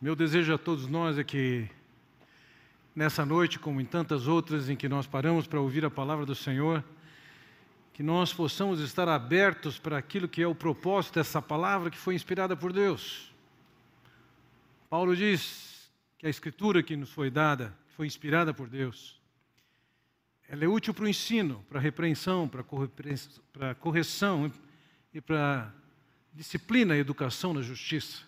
Meu 0.00 0.14
desejo 0.14 0.54
a 0.54 0.58
todos 0.58 0.86
nós 0.86 1.18
é 1.18 1.24
que, 1.24 1.68
nessa 2.94 3.26
noite, 3.26 3.58
como 3.58 3.80
em 3.80 3.84
tantas 3.84 4.28
outras 4.28 4.68
em 4.70 4.76
que 4.76 4.88
nós 4.88 5.08
paramos 5.08 5.44
para 5.44 5.60
ouvir 5.60 5.84
a 5.84 5.90
palavra 5.90 6.24
do 6.24 6.36
Senhor, 6.36 6.84
que 7.92 8.00
nós 8.00 8.32
possamos 8.32 8.78
estar 8.78 9.08
abertos 9.08 9.76
para 9.76 9.98
aquilo 9.98 10.28
que 10.28 10.40
é 10.40 10.46
o 10.46 10.54
propósito 10.54 11.14
dessa 11.14 11.42
palavra 11.42 11.90
que 11.90 11.98
foi 11.98 12.14
inspirada 12.14 12.56
por 12.56 12.72
Deus. 12.72 13.34
Paulo 14.88 15.16
diz 15.16 15.90
que 16.16 16.28
a 16.28 16.30
escritura 16.30 16.80
que 16.80 16.94
nos 16.94 17.10
foi 17.10 17.28
dada 17.28 17.76
foi 17.96 18.06
inspirada 18.06 18.54
por 18.54 18.68
Deus. 18.68 19.20
Ela 20.48 20.64
é 20.64 20.68
útil 20.68 20.94
para 20.94 21.06
o 21.06 21.08
ensino, 21.08 21.66
para 21.68 21.80
a 21.80 21.82
repreensão, 21.82 22.48
para 22.48 23.72
a 23.72 23.74
correção 23.74 24.52
e 25.12 25.20
para 25.20 25.64
a 25.64 25.70
disciplina 26.32 26.96
e 26.96 27.00
educação 27.00 27.52
na 27.52 27.62
justiça. 27.62 28.27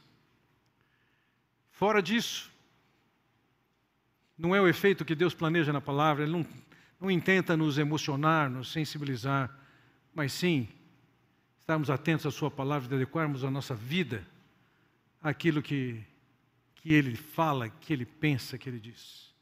Fora 1.81 2.03
disso, 2.03 2.53
não 4.37 4.55
é 4.55 4.61
o 4.61 4.69
efeito 4.69 5.03
que 5.03 5.15
Deus 5.15 5.33
planeja 5.33 5.73
na 5.73 5.81
palavra, 5.81 6.25
Ele 6.25 6.33
não, 6.33 6.47
não 7.01 7.11
intenta 7.11 7.57
nos 7.57 7.79
emocionar, 7.79 8.51
nos 8.51 8.71
sensibilizar, 8.71 9.51
mas 10.15 10.35
sim 10.35 10.69
estarmos 11.59 11.89
atentos 11.89 12.27
à 12.27 12.31
Sua 12.31 12.51
palavra 12.51 12.93
e 12.93 12.97
adequarmos 12.97 13.45
a 13.45 13.51
nossa 13.51 13.75
vida 13.75 14.27
àquilo 15.23 15.63
que, 15.63 15.99
que 16.75 16.93
Ele 16.93 17.17
fala, 17.17 17.71
que 17.71 17.95
Ele 17.95 18.05
pensa, 18.05 18.59
que 18.59 18.69
Ele 18.69 18.79
diz. 18.79 19.33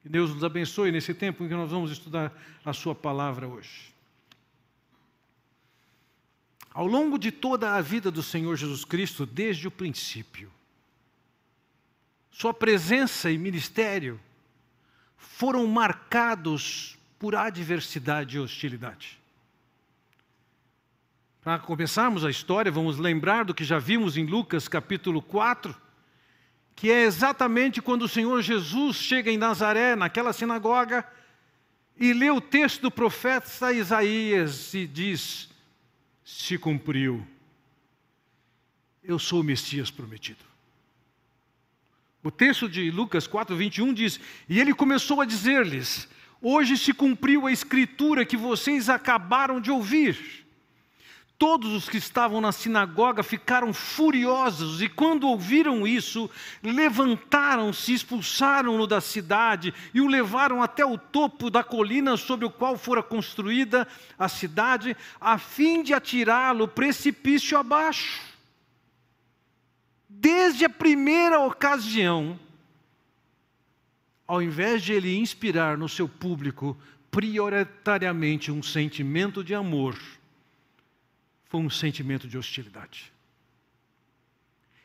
Que 0.00 0.08
Deus 0.08 0.32
nos 0.32 0.44
abençoe 0.44 0.92
nesse 0.92 1.12
tempo 1.12 1.42
em 1.42 1.48
que 1.48 1.54
nós 1.54 1.72
vamos 1.72 1.90
estudar 1.90 2.32
a 2.64 2.72
Sua 2.72 2.94
palavra 2.94 3.48
hoje. 3.48 3.92
Ao 6.70 6.86
longo 6.86 7.18
de 7.18 7.32
toda 7.32 7.74
a 7.74 7.80
vida 7.80 8.08
do 8.08 8.22
Senhor 8.22 8.54
Jesus 8.54 8.84
Cristo, 8.84 9.26
desde 9.26 9.66
o 9.66 9.70
princípio, 9.72 10.48
sua 12.38 12.54
presença 12.54 13.32
e 13.32 13.36
ministério 13.36 14.20
foram 15.16 15.66
marcados 15.66 16.96
por 17.18 17.34
adversidade 17.34 18.36
e 18.36 18.38
hostilidade. 18.38 19.18
Para 21.42 21.58
começarmos 21.58 22.24
a 22.24 22.30
história, 22.30 22.70
vamos 22.70 22.96
lembrar 22.96 23.44
do 23.44 23.52
que 23.52 23.64
já 23.64 23.80
vimos 23.80 24.16
em 24.16 24.24
Lucas 24.24 24.68
capítulo 24.68 25.20
4, 25.20 25.74
que 26.76 26.92
é 26.92 27.02
exatamente 27.02 27.82
quando 27.82 28.02
o 28.02 28.08
Senhor 28.08 28.40
Jesus 28.40 28.98
chega 28.98 29.32
em 29.32 29.36
Nazaré, 29.36 29.96
naquela 29.96 30.32
sinagoga, 30.32 31.04
e 31.96 32.12
lê 32.12 32.30
o 32.30 32.40
texto 32.40 32.82
do 32.82 32.90
profeta 32.92 33.72
Isaías 33.72 34.72
e 34.74 34.86
diz: 34.86 35.48
Se 36.24 36.56
cumpriu, 36.56 37.26
eu 39.02 39.18
sou 39.18 39.40
o 39.40 39.44
Messias 39.44 39.90
prometido. 39.90 40.47
O 42.22 42.30
texto 42.32 42.68
de 42.68 42.90
Lucas 42.90 43.26
4, 43.26 43.54
21 43.54 43.92
diz: 43.94 44.18
E 44.48 44.58
ele 44.58 44.74
começou 44.74 45.20
a 45.20 45.24
dizer-lhes: 45.24 46.08
Hoje 46.42 46.76
se 46.76 46.92
cumpriu 46.92 47.46
a 47.46 47.52
escritura 47.52 48.24
que 48.24 48.36
vocês 48.36 48.88
acabaram 48.88 49.60
de 49.60 49.70
ouvir. 49.70 50.44
Todos 51.38 51.72
os 51.72 51.88
que 51.88 51.98
estavam 51.98 52.40
na 52.40 52.50
sinagoga 52.50 53.22
ficaram 53.22 53.72
furiosos 53.72 54.82
e, 54.82 54.88
quando 54.88 55.28
ouviram 55.28 55.86
isso, 55.86 56.28
levantaram-se, 56.64 57.92
expulsaram-no 57.92 58.88
da 58.88 59.00
cidade 59.00 59.72
e 59.94 60.00
o 60.00 60.08
levaram 60.08 60.60
até 60.60 60.84
o 60.84 60.98
topo 60.98 61.48
da 61.48 61.62
colina 61.62 62.16
sobre 62.16 62.44
o 62.44 62.50
qual 62.50 62.76
fora 62.76 63.04
construída 63.04 63.86
a 64.18 64.28
cidade, 64.28 64.96
a 65.20 65.38
fim 65.38 65.84
de 65.84 65.94
atirá-lo 65.94 66.66
precipício 66.66 67.56
abaixo 67.56 68.37
desde 70.20 70.64
a 70.64 70.70
primeira 70.70 71.38
ocasião, 71.40 72.38
ao 74.26 74.42
invés 74.42 74.82
de 74.82 74.92
ele 74.92 75.16
inspirar 75.16 75.78
no 75.78 75.88
seu 75.88 76.08
público 76.08 76.76
prioritariamente 77.10 78.50
um 78.50 78.62
sentimento 78.62 79.44
de 79.44 79.54
amor, 79.54 79.96
foi 81.44 81.60
um 81.60 81.70
sentimento 81.70 82.26
de 82.26 82.36
hostilidade. 82.36 83.12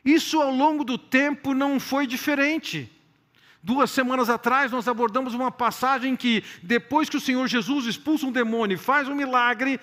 Isso 0.04 0.40
ao 0.40 0.54
longo 0.54 0.84
do 0.84 0.96
tempo 0.96 1.52
não 1.52 1.80
foi 1.80 2.06
diferente. 2.06 2.90
Duas 3.62 3.90
semanas 3.90 4.30
atrás 4.30 4.70
nós 4.70 4.86
abordamos 4.86 5.34
uma 5.34 5.50
passagem 5.50 6.14
que, 6.14 6.44
depois 6.62 7.08
que 7.08 7.16
o 7.16 7.20
Senhor 7.20 7.46
Jesus 7.48 7.86
expulsa 7.86 8.26
um 8.26 8.32
demônio 8.32 8.76
e 8.76 8.78
faz 8.78 9.08
um 9.08 9.14
milagre, 9.14 9.80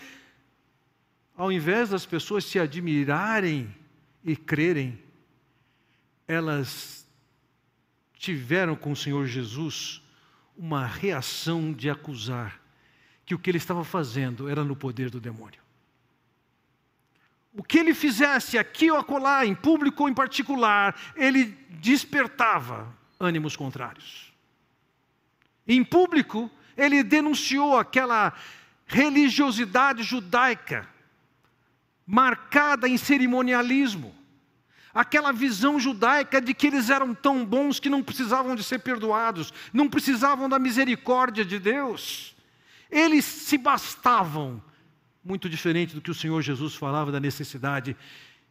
ao 1.36 1.52
invés 1.52 1.90
das 1.90 2.06
pessoas 2.06 2.46
se 2.46 2.60
admirarem 2.60 3.74
e 4.24 4.36
crerem, 4.36 4.98
elas 6.32 7.06
tiveram 8.14 8.76
com 8.76 8.94
o 8.94 8.96
Senhor 8.96 9.26
Jesus 9.26 10.02
uma 10.56 10.86
reação 10.86 11.74
de 11.74 11.90
acusar 11.90 12.62
que 13.26 13.36
o 13.36 13.40
que 13.40 13.50
ele 13.50 13.58
estava 13.58 13.84
fazendo 13.84 14.48
era 14.48 14.64
no 14.64 14.76
poder 14.76 15.10
do 15.10 15.20
demônio. 15.20 15.60
O 17.54 17.62
que 17.62 17.80
ele 17.80 17.94
fizesse 17.94 18.58
aqui 18.58 18.90
ou 18.90 18.98
acolá, 18.98 19.46
em 19.46 19.54
público 19.54 20.04
ou 20.04 20.10
em 20.10 20.14
particular, 20.14 20.96
ele 21.18 21.46
despertava 21.70 22.88
ânimos 23.20 23.58
contrários. 23.58 24.32
Em 25.68 25.84
público, 25.84 26.50
ele 26.78 27.04
denunciou 27.04 27.78
aquela 27.78 28.34
religiosidade 28.88 30.04
judaica 30.04 30.88
marcada 32.08 32.88
em 32.88 32.98
cerimonialismo 32.98 34.21
aquela 34.94 35.32
visão 35.32 35.80
judaica 35.80 36.42
de 36.42 36.54
que 36.54 36.68
eles 36.68 36.90
eram 36.90 37.14
tão 37.14 37.46
bons 37.46 37.80
que 37.80 37.90
não 37.90 38.04
precisavam 38.04 38.56
de 38.56 38.64
ser 38.64 38.80
perdoados, 38.80 39.54
não 39.72 39.90
precisavam 39.90 40.50
da 40.50 40.60
misericórdia 40.60 41.46
de 41.46 41.60
Deus. 41.60 42.36
Eles 42.90 43.24
se 43.24 43.58
bastavam, 43.58 44.62
muito 45.24 45.50
diferente 45.50 45.96
do 45.96 46.02
que 46.02 46.12
o 46.12 46.16
Senhor 46.16 46.42
Jesus 46.42 46.76
falava 46.76 47.12
da 47.12 47.20
necessidade 47.20 47.96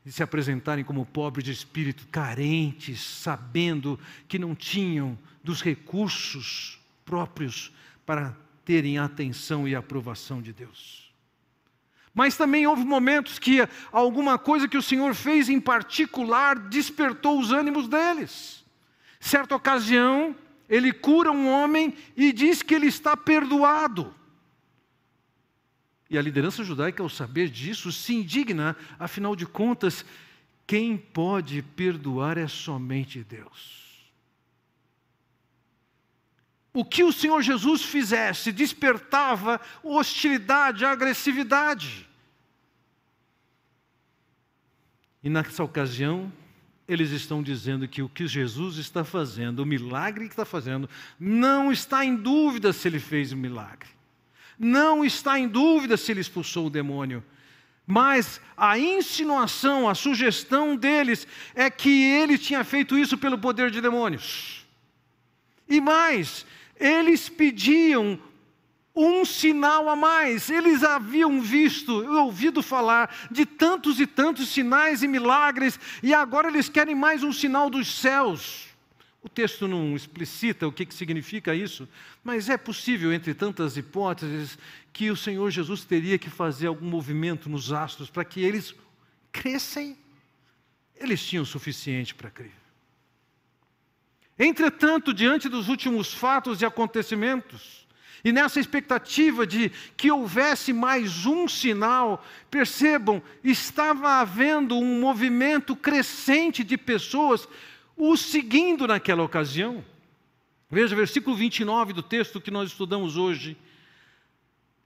de 0.04 0.12
se 0.12 0.22
apresentarem 0.22 0.84
como 0.84 1.04
pobres 1.04 1.44
de 1.44 1.52
espírito, 1.52 2.06
carentes, 2.08 3.00
sabendo 3.00 3.98
que 4.26 4.38
não 4.38 4.54
tinham 4.54 5.18
dos 5.44 5.60
recursos 5.60 6.78
próprios 7.04 7.70
para 8.06 8.34
terem 8.64 8.98
a 8.98 9.04
atenção 9.04 9.68
e 9.68 9.74
a 9.74 9.80
aprovação 9.80 10.40
de 10.40 10.52
Deus. 10.52 11.09
Mas 12.14 12.36
também 12.36 12.66
houve 12.66 12.84
momentos 12.84 13.38
que 13.38 13.66
alguma 13.92 14.38
coisa 14.38 14.68
que 14.68 14.76
o 14.76 14.82
Senhor 14.82 15.14
fez 15.14 15.48
em 15.48 15.60
particular 15.60 16.58
despertou 16.58 17.38
os 17.38 17.52
ânimos 17.52 17.88
deles. 17.88 18.64
Certa 19.20 19.54
ocasião, 19.54 20.34
ele 20.68 20.92
cura 20.92 21.30
um 21.30 21.48
homem 21.48 21.94
e 22.16 22.32
diz 22.32 22.62
que 22.62 22.74
ele 22.74 22.86
está 22.86 23.16
perdoado. 23.16 24.14
E 26.08 26.18
a 26.18 26.22
liderança 26.22 26.64
judaica, 26.64 27.02
ao 27.02 27.08
saber 27.08 27.48
disso, 27.48 27.92
se 27.92 28.14
indigna, 28.14 28.76
afinal 28.98 29.36
de 29.36 29.46
contas, 29.46 30.04
quem 30.66 30.96
pode 30.96 31.62
perdoar 31.62 32.36
é 32.36 32.48
somente 32.48 33.22
Deus. 33.22 33.89
O 36.72 36.84
que 36.84 37.02
o 37.02 37.12
Senhor 37.12 37.42
Jesus 37.42 37.82
fizesse 37.82 38.52
despertava 38.52 39.60
hostilidade, 39.82 40.84
agressividade. 40.84 42.08
E 45.22 45.28
nessa 45.28 45.64
ocasião, 45.64 46.32
eles 46.86 47.10
estão 47.10 47.42
dizendo 47.42 47.86
que 47.86 48.02
o 48.02 48.08
que 48.08 48.26
Jesus 48.26 48.76
está 48.76 49.04
fazendo, 49.04 49.60
o 49.60 49.66
milagre 49.66 50.26
que 50.26 50.32
está 50.32 50.44
fazendo, 50.44 50.88
não 51.18 51.70
está 51.70 52.04
em 52.04 52.16
dúvida 52.16 52.72
se 52.72 52.88
ele 52.88 52.98
fez 52.98 53.32
o 53.32 53.36
milagre. 53.36 53.88
Não 54.58 55.04
está 55.04 55.38
em 55.38 55.48
dúvida 55.48 55.96
se 55.96 56.12
ele 56.12 56.20
expulsou 56.20 56.66
o 56.66 56.70
demônio. 56.70 57.22
Mas 57.86 58.40
a 58.56 58.78
insinuação, 58.78 59.88
a 59.88 59.94
sugestão 59.94 60.76
deles 60.76 61.26
é 61.54 61.68
que 61.68 62.04
ele 62.04 62.38
tinha 62.38 62.62
feito 62.62 62.96
isso 62.96 63.18
pelo 63.18 63.38
poder 63.38 63.70
de 63.70 63.80
demônios. 63.80 64.66
E 65.68 65.80
mais, 65.80 66.46
eles 66.80 67.28
pediam 67.28 68.18
um 68.96 69.24
sinal 69.24 69.88
a 69.88 69.94
mais. 69.94 70.48
Eles 70.50 70.82
haviam 70.82 71.40
visto, 71.40 71.92
ouvido 71.92 72.62
falar 72.62 73.28
de 73.30 73.44
tantos 73.44 74.00
e 74.00 74.06
tantos 74.06 74.48
sinais 74.48 75.02
e 75.02 75.08
milagres, 75.08 75.78
e 76.02 76.12
agora 76.14 76.48
eles 76.48 76.68
querem 76.68 76.94
mais 76.94 77.22
um 77.22 77.32
sinal 77.32 77.68
dos 77.70 78.00
céus. 78.00 78.68
O 79.22 79.28
texto 79.28 79.68
não 79.68 79.94
explicita 79.94 80.66
o 80.66 80.72
que, 80.72 80.86
significa 80.94 81.54
isso, 81.54 81.86
mas 82.24 82.48
é 82.48 82.56
possível, 82.56 83.12
entre 83.12 83.34
tantas 83.34 83.76
hipóteses, 83.76 84.58
que 84.92 85.10
o 85.10 85.16
Senhor 85.16 85.50
Jesus 85.50 85.84
teria 85.84 86.18
que 86.18 86.30
fazer 86.30 86.68
algum 86.68 86.86
movimento 86.86 87.48
nos 87.48 87.70
astros 87.70 88.08
para 88.08 88.24
que 88.24 88.42
eles 88.42 88.74
crescem. 89.30 89.96
Eles 90.96 91.24
tinham 91.24 91.42
o 91.42 91.46
suficiente 91.46 92.14
para 92.14 92.30
crer. 92.30 92.59
Entretanto, 94.42 95.12
diante 95.12 95.50
dos 95.50 95.68
últimos 95.68 96.14
fatos 96.14 96.62
e 96.62 96.64
acontecimentos, 96.64 97.86
e 98.24 98.32
nessa 98.32 98.58
expectativa 98.58 99.46
de 99.46 99.68
que 99.98 100.10
houvesse 100.10 100.72
mais 100.72 101.26
um 101.26 101.46
sinal, 101.46 102.24
percebam, 102.50 103.22
estava 103.44 104.14
havendo 104.14 104.78
um 104.78 104.98
movimento 104.98 105.76
crescente 105.76 106.64
de 106.64 106.78
pessoas 106.78 107.46
o 107.94 108.16
seguindo 108.16 108.86
naquela 108.86 109.22
ocasião. 109.22 109.84
Veja, 110.70 110.96
versículo 110.96 111.36
29 111.36 111.92
do 111.92 112.02
texto 112.02 112.40
que 112.40 112.50
nós 112.50 112.70
estudamos 112.70 113.18
hoje. 113.18 113.58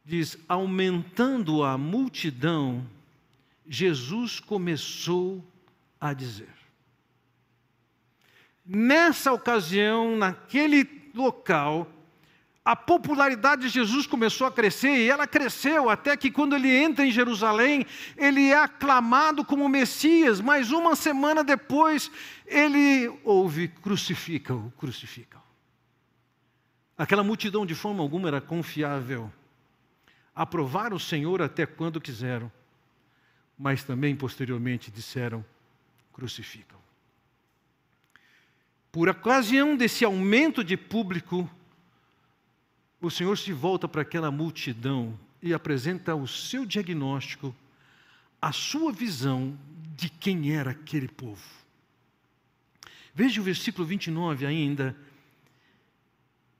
Diz: 0.05 0.37
aumentando 0.49 1.63
a 1.63 1.79
multidão, 1.79 2.85
Jesus 3.69 4.41
começou 4.41 5.45
a 6.01 6.13
dizer. 6.13 6.54
Nessa 8.65 9.33
ocasião, 9.33 10.17
naquele 10.17 11.11
local, 11.15 11.91
a 12.65 12.75
popularidade 12.75 13.63
de 13.63 13.69
Jesus 13.69 14.07
começou 14.07 14.47
a 14.47 14.53
crescer 14.53 14.97
e 14.97 15.11
ela 15.11 15.27
cresceu 15.27 15.91
até 15.91 16.17
que 16.17 16.31
quando 16.31 16.57
ele 16.57 16.75
entra 16.75 17.05
em 17.05 17.11
Jerusalém, 17.11 17.85
ele 18.17 18.49
é 18.49 18.57
aclamado 18.57 19.45
como 19.45 19.69
Messias, 19.69 20.41
mas 20.41 20.73
uma 20.73 20.97
semana 20.97 21.45
depois 21.45 22.11
ele 22.47 23.13
ouve: 23.23 23.69
crucifica-o, 23.69 24.73
crucifica-o. 24.79 25.43
Aquela 26.97 27.23
multidão 27.23 27.67
de 27.67 27.75
forma 27.75 28.03
alguma 28.03 28.29
era 28.29 28.41
confiável. 28.41 29.31
Aprovaram 30.35 30.97
o 30.97 31.01
Senhor 31.01 31.43
até 31.43 31.67
quando 31.67 32.01
quiseram, 32.01 32.51
mas 33.59 33.85
também 33.85 34.17
posteriormente 34.17 34.91
disseram: 34.91 35.45
crucificam. 36.15 36.84
Por 38.95 39.09
ocasião 39.09 39.77
desse 39.77 40.05
aumento 40.05 40.63
de 40.63 40.77
público, 40.77 41.51
o 43.01 43.11
Senhor 43.11 43.37
se 43.37 43.53
volta 43.53 43.89
para 43.89 44.03
aquela 44.03 44.31
multidão 44.31 45.19
e 45.43 45.53
apresenta 45.53 46.15
o 46.15 46.29
seu 46.29 46.65
diagnóstico, 46.65 47.53
a 48.41 48.53
sua 48.53 48.93
visão 48.93 49.59
de 49.97 50.09
quem 50.09 50.53
era 50.53 50.71
aquele 50.71 51.09
povo. 51.09 51.43
Veja 53.13 53.41
o 53.41 53.45
versículo 53.45 53.85
29 53.85 54.47
ainda. 54.47 54.97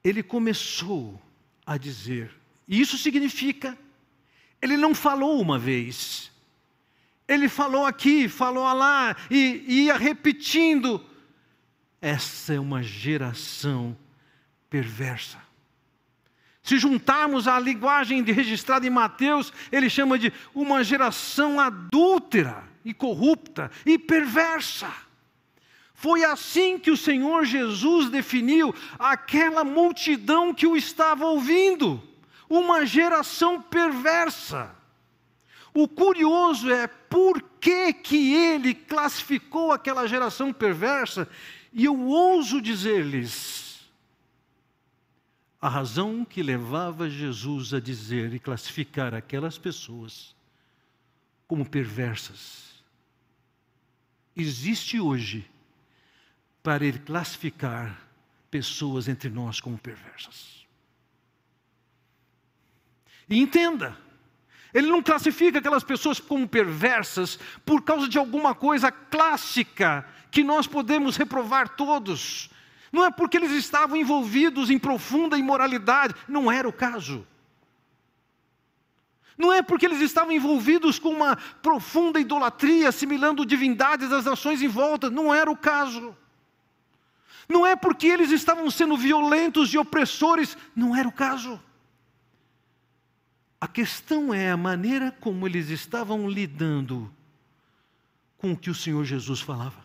Ele 0.03 0.21
começou 0.21 1.23
a 1.65 1.77
dizer, 1.77 2.33
e 2.67 2.81
isso 2.81 2.99
significa, 2.99 3.79
ele 4.61 4.77
não 4.77 4.93
falou 4.93 5.41
uma 5.41 5.57
vez, 5.57 6.33
ele 7.29 7.49
falou 7.49 7.87
aqui, 7.87 8.29
falou 8.29 8.65
lá, 8.75 9.17
e 9.31 9.85
ia 9.85 9.97
repetindo. 9.97 11.14
Essa 12.05 12.53
é 12.53 12.61
uma 12.61 12.83
geração 12.83 13.97
perversa. 14.69 15.39
Se 16.63 16.77
juntarmos 16.79 17.49
a 17.49 17.59
linguagem 17.59 18.23
registrada 18.23 18.87
em 18.87 18.91
Mateus, 18.91 19.51
ele 19.73 19.89
chama 19.89 20.19
de 20.19 20.31
uma 20.55 20.85
geração 20.85 21.59
adúltera 21.59 22.63
e 22.85 22.93
corrupta 22.93 23.71
e 23.87 23.99
perversa. 23.99 24.93
Foi 25.95 26.23
assim 26.23 26.79
que 26.79 26.91
o 26.91 26.97
Senhor 26.97 27.47
Jesus 27.47 28.11
definiu 28.11 28.75
aquela 28.99 29.65
multidão 29.65 30.53
que 30.53 30.67
o 30.67 30.77
estava 30.77 31.25
ouvindo, 31.25 32.03
uma 32.51 32.85
geração 32.85 33.63
perversa. 33.63 34.77
O 35.73 35.89
curioso 35.89 36.71
é 36.71 36.87
por 36.87 37.41
que, 37.59 37.95
que 37.95 38.35
ele 38.35 38.75
classificou 38.75 39.73
aquela 39.73 40.07
geração 40.07 40.53
perversa, 40.53 41.27
e 41.75 41.85
eu 41.85 42.01
ouso 42.01 42.63
dizer-lhes, 42.63 43.91
a 45.61 45.69
razão 45.69 46.25
que 46.25 46.43
levava 46.43 47.11
Jesus 47.11 47.75
a 47.75 47.81
dizer 47.81 48.33
e 48.33 48.39
classificar 48.39 49.13
aquelas 49.13 49.59
pessoas 49.59 50.35
como 51.47 51.69
perversas 51.69 52.65
existe 54.37 54.99
hoje 54.99 55.49
para 56.63 56.85
ele 56.85 56.99
classificar 56.99 58.01
pessoas 58.51 59.09
entre 59.09 59.29
nós 59.29 59.61
como 59.61 59.79
perversas. 59.79 60.67
E 63.29 63.39
entenda, 63.39 63.97
ele 64.73 64.89
não 64.89 65.03
classifica 65.03 65.59
aquelas 65.59 65.85
pessoas 65.85 66.19
como 66.19 66.49
perversas 66.49 67.39
por 67.65 67.83
causa 67.83 68.09
de 68.09 68.19
alguma 68.19 68.55
coisa 68.55 68.91
clássica 68.91 70.07
que 70.35 70.43
nós 70.43 70.67
podemos 70.67 71.17
reprovar 71.17 71.77
todos. 71.77 72.51
Não 72.91 73.05
é 73.05 73.11
porque 73.11 73.37
eles 73.37 73.53
estavam 73.53 73.97
envolvidos 73.97 74.69
em 74.69 74.81
profunda 74.81 75.39
imoralidade, 75.39 76.13
não 76.27 76.51
era 76.51 76.69
o 76.69 76.73
caso. 76.73 77.25
Não 79.39 79.53
é 79.53 79.63
porque 79.63 79.87
eles 79.87 80.01
estavam 80.01 80.33
envolvidos 80.33 80.99
com 80.99 81.11
uma 81.11 81.37
profunda 81.63 82.19
idolatria, 82.19 82.89
assimilando 82.89 83.47
divindades 83.47 84.09
das 84.09 84.25
nações 84.25 84.61
em 84.61 84.67
volta, 84.67 85.09
não 85.09 85.33
era 85.33 85.49
o 85.49 85.57
caso. 85.57 86.17
Não 87.49 87.65
é 87.65 87.77
porque 87.77 88.09
eles 88.09 88.33
estavam 88.33 88.69
sendo 88.73 88.97
violentos 88.97 89.73
e 89.73 89.79
opressores, 89.79 90.57
não 90.75 90.97
era 90.97 91.07
o 91.07 91.13
caso. 91.13 91.63
A 93.61 93.69
questão 93.69 94.35
é 94.35 94.51
a 94.51 94.57
maneira 94.57 95.13
como 95.21 95.47
eles 95.47 95.69
estavam 95.69 96.29
lidando 96.29 97.09
com 98.37 98.53
o 98.53 98.57
que 98.57 98.71
o 98.71 98.75
Senhor 98.75 99.05
Jesus 99.05 99.41
falava. 99.41 99.84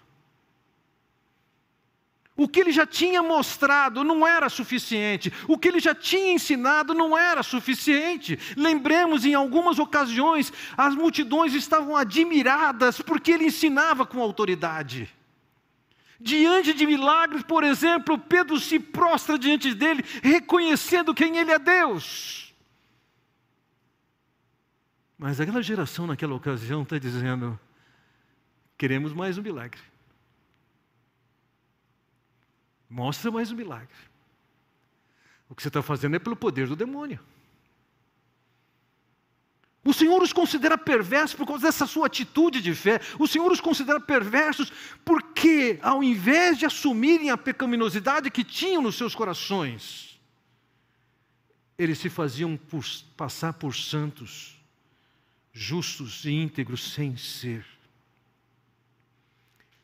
O 2.40 2.48
que 2.48 2.62
ele 2.62 2.72
já 2.72 2.88
tinha 2.88 3.22
mostrado 3.22 4.02
não 4.02 4.26
era 4.26 4.48
suficiente, 4.48 5.30
o 5.46 5.58
que 5.58 5.68
ele 5.68 5.82
já 5.82 5.94
tinha 5.94 6.32
ensinado 6.32 6.94
não 6.94 7.18
era 7.18 7.44
suficiente. 7.44 8.40
Lembremos, 8.56 9.26
em 9.26 9.34
algumas 9.34 9.78
ocasiões, 9.78 10.54
as 10.78 10.96
multidões 10.96 11.54
estavam 11.54 11.98
admiradas 11.98 13.02
porque 13.02 13.32
ele 13.32 13.48
ensinava 13.48 14.06
com 14.06 14.22
autoridade. 14.22 15.14
Diante 16.18 16.74
de 16.74 16.88
milagres, 16.88 17.44
por 17.44 17.62
exemplo, 17.62 18.18
Pedro 18.18 18.58
se 18.58 18.80
prostra 18.80 19.38
diante 19.38 19.74
dele, 19.74 20.02
reconhecendo 20.24 21.14
quem 21.14 21.36
ele 21.36 21.52
é 21.52 21.60
Deus. 21.60 22.56
Mas 25.18 25.42
aquela 25.42 25.62
geração, 25.62 26.08
naquela 26.08 26.36
ocasião, 26.36 26.84
está 26.84 26.98
dizendo: 26.98 27.60
queremos 28.78 29.12
mais 29.12 29.38
um 29.38 29.42
milagre. 29.42 29.89
Mostra 32.90 33.30
mais 33.30 33.52
um 33.52 33.56
milagre. 33.56 33.96
O 35.48 35.56
que 35.56 35.62
você 35.62 35.68
está 35.68 35.82
fazendo 35.82 36.16
é 36.16 36.20
pelo 36.20 36.36
poder 36.36 36.68
do 36.68 36.76
demônio. 36.76 37.20
O 39.84 39.94
Senhor 39.94 40.22
os 40.22 40.34
considera 40.34 40.78
perversos 40.78 41.36
por 41.36 41.48
causa 41.48 41.68
dessa 41.68 41.88
sua 41.88 42.08
atitude 42.08 42.62
de 42.62 42.76
fé. 42.76 43.00
O 43.18 43.28
Senhor 43.28 43.52
os 43.52 43.62
considera 43.62 44.00
perversos 44.00 44.72
porque, 45.06 45.80
ao 45.82 46.04
invés 46.04 46.58
de 46.58 46.66
assumirem 46.66 47.30
a 47.30 47.38
pecaminosidade 47.38 48.30
que 48.30 48.44
tinham 48.44 48.82
nos 48.82 48.96
seus 48.96 49.16
corações, 49.16 50.20
eles 51.78 51.98
se 51.98 52.10
faziam 52.10 52.58
por, 52.58 52.84
passar 53.16 53.54
por 53.54 53.74
santos, 53.74 54.60
justos 55.54 56.26
e 56.26 56.32
íntegros 56.32 56.94
sem 56.94 57.16
ser. 57.16 57.66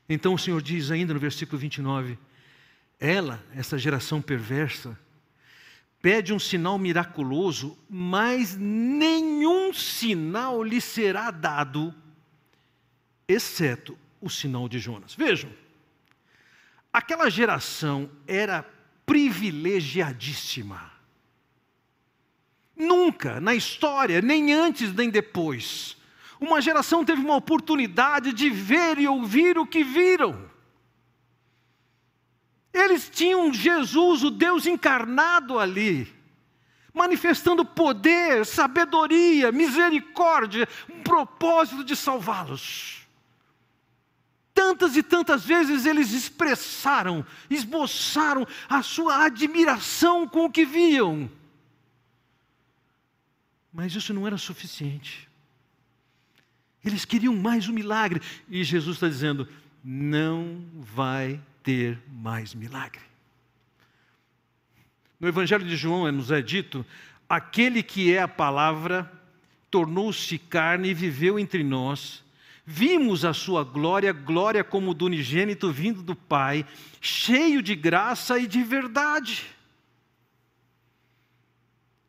Então 0.08 0.34
o 0.34 0.40
Senhor 0.40 0.62
diz 0.62 0.92
ainda 0.92 1.14
no 1.14 1.20
versículo 1.20 1.58
29: 1.58 2.20
ela, 3.00 3.44
essa 3.56 3.78
geração 3.78 4.22
perversa, 4.22 4.98
pede 6.02 6.34
um 6.34 6.40
sinal 6.40 6.78
miraculoso, 6.78 7.78
mas 7.90 8.56
nenhum 8.56 9.74
sinal 9.74 10.64
lhe 10.64 10.80
será 10.80 11.32
dado, 11.32 11.94
exceto 13.28 13.98
o 14.22 14.30
sinal 14.30 14.70
de 14.70 14.80
Jonas. 14.80 15.16
Vejam, 15.16 15.50
aquela 16.94 17.30
geração 17.30 18.10
era 18.28 18.64
privilegiadíssima. 19.06 20.92
Nunca 22.76 23.40
na 23.40 23.56
história, 23.56 24.22
nem 24.22 24.54
antes 24.54 24.94
nem 24.94 25.10
depois, 25.10 25.98
uma 26.40 26.62
geração 26.62 27.06
teve 27.06 27.22
uma 27.22 27.36
oportunidade 27.36 28.34
de 28.34 28.50
ver 28.50 28.98
e 28.98 29.08
ouvir 29.08 29.58
o 29.58 29.66
que 29.66 29.84
viram. 29.84 30.54
Eles 32.76 33.10
tinham 33.10 33.54
Jesus, 33.54 34.22
o 34.22 34.30
Deus 34.30 34.66
encarnado 34.66 35.58
ali, 35.58 36.14
manifestando 36.94 37.64
poder, 37.64 38.46
sabedoria, 38.46 39.50
misericórdia, 39.50 40.68
um 40.94 41.02
propósito 41.02 41.86
de 41.86 41.96
salvá-los. 41.96 43.08
Tantas 44.54 44.98
e 44.98 45.04
tantas 45.04 45.46
vezes 45.46 45.86
eles 45.86 46.12
expressaram, 46.12 47.26
esboçaram 47.50 48.46
a 48.68 48.84
sua 48.84 49.24
admiração 49.24 50.28
com 50.28 50.44
o 50.44 50.52
que 50.52 50.66
viam. 50.66 51.32
Mas 53.72 53.96
isso 53.96 54.14
não 54.14 54.28
era 54.28 54.38
suficiente. 54.38 55.30
Eles 56.84 57.06
queriam 57.06 57.36
mais 57.36 57.70
um 57.70 57.74
milagre. 57.74 58.22
E 58.50 58.66
Jesus 58.66 58.98
está 58.98 59.08
dizendo: 59.08 59.48
não 59.82 60.62
vai 60.76 61.42
ter 61.66 62.00
mais 62.08 62.56
milagre. 62.56 63.02
No 65.20 65.28
Evangelho 65.28 65.66
de 65.66 65.76
João 65.76 66.10
nos 66.12 66.32
é 66.32 66.42
dito: 66.42 66.86
aquele 67.28 67.84
que 67.84 68.14
é 68.14 68.22
a 68.22 68.28
palavra 68.28 69.12
tornou-se 69.70 70.38
carne 70.38 70.90
e 70.90 70.94
viveu 70.94 71.38
entre 71.38 71.64
nós, 71.64 72.24
Vimos 72.68 73.24
a 73.24 73.32
sua 73.32 73.64
glória, 73.64 74.12
glória 74.12 74.64
como 74.64 74.96
do 74.96 75.06
unigênito 75.06 75.72
vindo 75.72 76.02
do 76.02 76.16
Pai, 76.16 76.66
cheio 77.00 77.62
de 77.62 77.76
graça 77.76 78.40
e 78.40 78.48
de 78.48 78.64
verdade. 78.64 79.46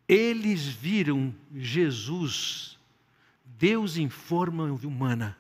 Eles 0.09 0.65
viram 0.65 1.35
Jesus, 1.55 2.79
Deus 3.45 3.99
em 3.99 4.09
forma 4.09 4.73
humana, 4.83 5.37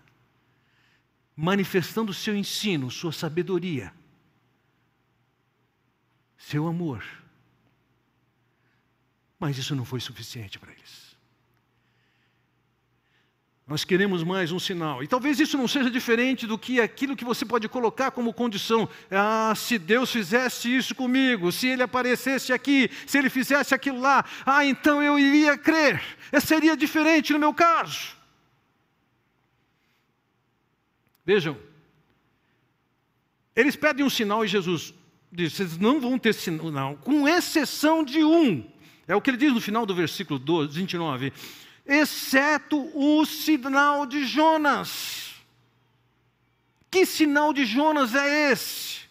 manifestando 1.35 2.13
seu 2.13 2.37
ensino, 2.37 2.91
sua 2.91 3.13
sabedoria, 3.13 3.95
seu 6.37 6.66
amor. 6.66 7.05
Mas 9.38 9.59
isso 9.59 9.75
não 9.75 9.85
foi 9.85 10.00
suficiente 10.00 10.59
para 10.59 10.73
eles. 10.73 11.07
Nós 13.66 13.85
queremos 13.85 14.23
mais 14.23 14.52
um 14.52 14.61
sinal. 14.61 15.02
E 15.02 15.09
talvez 15.09 15.40
isso 15.40 15.59
não 15.59 15.66
seja 15.66 15.90
diferente 15.90 16.47
do 16.47 16.57
que 16.57 16.81
aquilo 16.81 17.16
que 17.16 17.25
você 17.25 17.45
pode 17.45 17.69
colocar 17.69 18.12
como 18.12 18.33
condição. 18.33 18.88
Ah, 19.11 19.52
se 19.57 19.76
Deus 19.76 20.12
fizesse 20.12 20.75
isso 20.75 20.95
comigo, 20.95 21.50
se 21.50 21.66
Ele 21.66 21.83
aparecesse 21.83 22.52
aqui, 22.52 22.88
se 23.07 23.19
Ele 23.19 23.28
fizesse 23.28 23.75
aquilo 23.75 23.99
lá, 23.99 24.25
ah, 24.47 24.64
então 24.64 25.02
eu 25.02 25.19
iria 25.19 25.59
crer. 25.59 26.00
Seria 26.40 26.76
diferente 26.76 27.33
no 27.33 27.40
meu 27.40 27.52
caso. 27.52 28.14
Vejam, 31.25 31.59
eles 33.57 33.75
pedem 33.75 34.07
um 34.07 34.11
sinal 34.11 34.45
e 34.45 34.49
Jesus 34.49 34.95
diz: 35.37 35.52
vocês 35.52 35.78
não 35.78 36.00
vão 36.00 36.19
ter 36.19 36.35
sinal, 36.35 36.97
com 36.97 37.28
exceção 37.28 38.02
de 38.02 38.25
um. 38.25 38.64
É 39.07 39.14
o 39.14 39.21
que 39.21 39.31
ele 39.31 39.37
diz 39.37 39.52
no 39.52 39.61
final 39.61 39.87
do 39.87 39.95
versículo 39.95 40.38
12, 40.38 40.76
29 40.76 41.33
exceto 41.87 42.90
o 42.95 43.25
sinal 43.25 44.05
de 44.05 44.25
Jonas. 44.26 45.35
Que 46.90 47.07
sinal 47.07 47.52
de 47.52 47.64
Jonas 47.64 48.14
é 48.14 48.50
esse? 48.50 49.07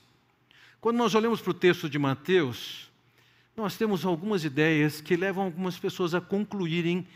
Quando 0.82 0.98
nós 0.98 1.16
olhamos 1.16 1.42
para 1.42 1.52
o 1.52 1.54
texto 1.54 1.90
de 1.90 1.98
Mateus, 1.98 2.90
nós 3.56 3.78
temos 3.78 4.06
algumas 4.06 4.44
ideias 4.44 5.00
que 5.00 5.16
levam 5.16 5.46
algumas 5.46 5.78
pessoas 5.80 6.14
a 6.14 6.22
concluírem 6.22 7.08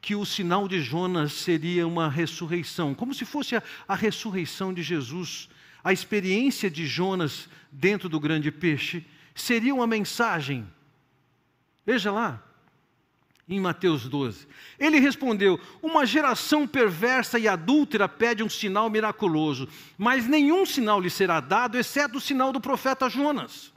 que 0.00 0.14
o 0.14 0.24
sinal 0.24 0.68
de 0.68 0.80
Jonas 0.80 1.32
seria 1.32 1.86
uma 1.86 2.08
ressurreição, 2.08 2.94
como 2.94 3.12
se 3.12 3.24
fosse 3.24 3.56
a, 3.56 3.62
a 3.86 3.96
ressurreição 3.96 4.72
de 4.72 4.82
Jesus. 4.82 5.48
A 5.88 5.92
experiência 5.94 6.70
de 6.70 6.86
Jonas 6.86 7.48
dentro 7.72 8.10
do 8.10 8.20
grande 8.20 8.52
peixe 8.52 9.06
seria 9.34 9.74
uma 9.74 9.86
mensagem. 9.86 10.70
Veja 11.86 12.12
lá, 12.12 12.44
em 13.48 13.58
Mateus 13.58 14.06
12. 14.06 14.46
Ele 14.78 15.00
respondeu: 15.00 15.58
Uma 15.80 16.04
geração 16.04 16.68
perversa 16.68 17.38
e 17.38 17.48
adúltera 17.48 18.06
pede 18.06 18.42
um 18.42 18.50
sinal 18.50 18.90
miraculoso, 18.90 19.66
mas 19.96 20.26
nenhum 20.26 20.66
sinal 20.66 21.00
lhe 21.00 21.08
será 21.08 21.40
dado, 21.40 21.78
exceto 21.78 22.18
o 22.18 22.20
sinal 22.20 22.52
do 22.52 22.60
profeta 22.60 23.08
Jonas. 23.08 23.72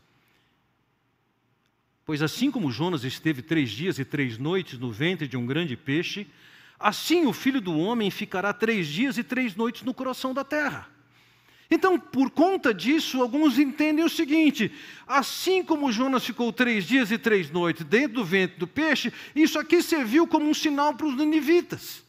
Pois 2.05 2.21
assim 2.21 2.51
como 2.51 2.73
Jonas 2.73 3.05
esteve 3.05 3.41
três 3.41 3.69
dias 3.69 3.99
e 3.99 4.03
três 4.03 4.37
noites 4.37 4.77
no 4.77 4.91
ventre 4.91 5.29
de 5.29 5.37
um 5.37 5.45
grande 5.45 5.77
peixe, 5.77 6.27
assim 6.77 7.25
o 7.25 7.31
filho 7.31 7.61
do 7.61 7.79
homem 7.79 8.11
ficará 8.11 8.51
três 8.51 8.85
dias 8.89 9.17
e 9.17 9.23
três 9.23 9.55
noites 9.55 9.83
no 9.83 9.93
coração 9.93 10.33
da 10.33 10.43
terra. 10.43 10.89
Então, 11.73 11.97
por 11.97 12.29
conta 12.29 12.73
disso, 12.73 13.21
alguns 13.21 13.57
entendem 13.57 14.03
o 14.03 14.09
seguinte: 14.09 14.69
assim 15.07 15.63
como 15.63 15.89
Jonas 15.89 16.25
ficou 16.25 16.51
três 16.51 16.83
dias 16.83 17.11
e 17.11 17.17
três 17.17 17.49
noites 17.49 17.85
dentro 17.85 18.15
do 18.15 18.25
ventre 18.25 18.59
do 18.59 18.67
peixe, 18.67 19.13
isso 19.33 19.57
aqui 19.57 19.81
serviu 19.81 20.27
como 20.27 20.49
um 20.49 20.53
sinal 20.53 20.93
para 20.93 21.07
os 21.07 21.15
ninivitas. 21.15 22.03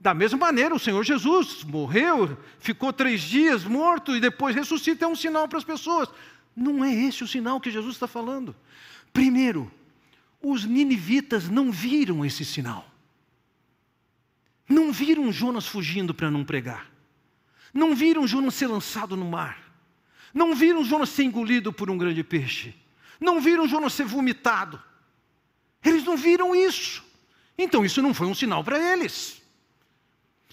Da 0.00 0.14
mesma 0.14 0.38
maneira, 0.38 0.74
o 0.74 0.78
Senhor 0.78 1.02
Jesus 1.04 1.62
morreu, 1.62 2.38
ficou 2.58 2.90
três 2.90 3.20
dias 3.20 3.64
morto 3.64 4.16
e 4.16 4.20
depois 4.20 4.56
ressuscita, 4.56 5.04
é 5.04 5.08
um 5.08 5.14
sinal 5.14 5.46
para 5.46 5.58
as 5.58 5.64
pessoas. 5.64 6.08
Não 6.56 6.82
é 6.82 6.92
esse 6.92 7.22
o 7.22 7.28
sinal 7.28 7.60
que 7.60 7.70
Jesus 7.70 7.96
está 7.96 8.06
falando. 8.06 8.56
Primeiro, 9.12 9.70
os 10.40 10.64
ninivitas 10.64 11.50
não 11.50 11.70
viram 11.70 12.24
esse 12.24 12.44
sinal. 12.44 12.90
Não 14.66 14.90
viram 14.90 15.30
Jonas 15.30 15.66
fugindo 15.66 16.14
para 16.14 16.30
não 16.30 16.44
pregar. 16.44 16.93
Não 17.74 17.94
viram 17.94 18.26
Jonas 18.26 18.54
ser 18.54 18.68
lançado 18.68 19.16
no 19.16 19.24
mar. 19.24 19.58
Não 20.32 20.54
viram 20.54 20.84
Jonas 20.84 21.08
ser 21.08 21.24
engolido 21.24 21.72
por 21.72 21.90
um 21.90 21.98
grande 21.98 22.22
peixe. 22.22 22.72
Não 23.20 23.40
viram 23.40 23.66
Jonas 23.66 23.92
ser 23.92 24.04
vomitado. 24.04 24.80
Eles 25.84 26.04
não 26.04 26.16
viram 26.16 26.54
isso. 26.54 27.04
Então 27.58 27.84
isso 27.84 28.00
não 28.00 28.14
foi 28.14 28.28
um 28.28 28.34
sinal 28.34 28.62
para 28.62 28.78
eles. 28.78 29.42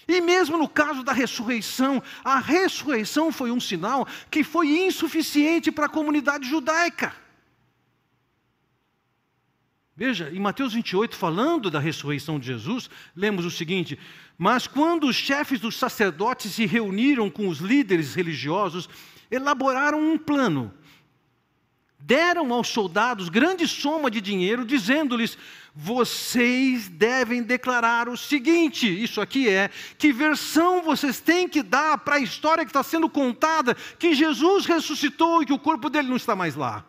E 0.06 0.20
mesmo 0.20 0.56
no 0.56 0.68
caso 0.68 1.04
da 1.04 1.12
ressurreição, 1.12 2.02
a 2.24 2.40
ressurreição 2.40 3.30
foi 3.30 3.52
um 3.52 3.60
sinal 3.60 4.06
que 4.28 4.42
foi 4.42 4.84
insuficiente 4.84 5.70
para 5.70 5.86
a 5.86 5.88
comunidade 5.88 6.48
judaica. 6.48 7.14
Veja, 9.94 10.30
em 10.30 10.40
Mateus 10.40 10.72
28, 10.72 11.14
falando 11.14 11.70
da 11.70 11.78
ressurreição 11.78 12.38
de 12.38 12.46
Jesus, 12.46 12.88
lemos 13.14 13.44
o 13.44 13.50
seguinte: 13.50 13.98
Mas 14.38 14.66
quando 14.66 15.06
os 15.06 15.16
chefes 15.16 15.60
dos 15.60 15.76
sacerdotes 15.76 16.52
se 16.52 16.64
reuniram 16.64 17.30
com 17.30 17.46
os 17.46 17.58
líderes 17.58 18.14
religiosos, 18.14 18.88
elaboraram 19.30 20.00
um 20.00 20.16
plano. 20.16 20.72
Deram 22.00 22.52
aos 22.52 22.68
soldados 22.68 23.28
grande 23.28 23.68
soma 23.68 24.10
de 24.10 24.20
dinheiro, 24.20 24.64
dizendo-lhes: 24.64 25.36
vocês 25.74 26.88
devem 26.88 27.42
declarar 27.42 28.08
o 28.08 28.16
seguinte: 28.16 28.86
isso 28.86 29.20
aqui 29.20 29.48
é, 29.48 29.70
que 29.96 30.12
versão 30.12 30.82
vocês 30.82 31.20
têm 31.20 31.48
que 31.48 31.62
dar 31.62 31.98
para 31.98 32.16
a 32.16 32.20
história 32.20 32.64
que 32.64 32.70
está 32.70 32.82
sendo 32.82 33.08
contada, 33.08 33.74
que 33.98 34.14
Jesus 34.14 34.66
ressuscitou 34.66 35.42
e 35.42 35.46
que 35.46 35.52
o 35.52 35.58
corpo 35.58 35.88
dele 35.88 36.08
não 36.08 36.16
está 36.16 36.36
mais 36.36 36.54
lá. 36.54 36.84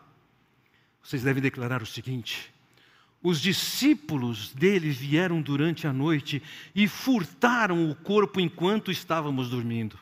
Vocês 1.01 1.21
devem 1.21 1.41
declarar 1.41 1.81
o 1.81 1.85
seguinte: 1.85 2.52
os 3.23 3.39
discípulos 3.39 4.53
dele 4.53 4.89
vieram 4.89 5.41
durante 5.41 5.87
a 5.87 5.93
noite 5.93 6.43
e 6.75 6.87
furtaram 6.87 7.89
o 7.89 7.95
corpo 7.95 8.41
enquanto 8.41 8.91
estávamos 8.91 9.49
dormindo. 9.49 9.97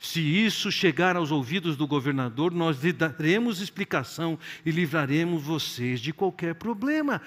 Se 0.00 0.20
isso 0.20 0.70
chegar 0.70 1.16
aos 1.16 1.30
ouvidos 1.30 1.76
do 1.76 1.86
governador, 1.86 2.52
nós 2.52 2.82
lhe 2.82 2.92
daremos 2.92 3.60
explicação 3.60 4.38
e 4.66 4.70
livraremos 4.70 5.42
vocês 5.42 6.00
de 6.00 6.12
qualquer 6.12 6.56
problema. 6.56 7.22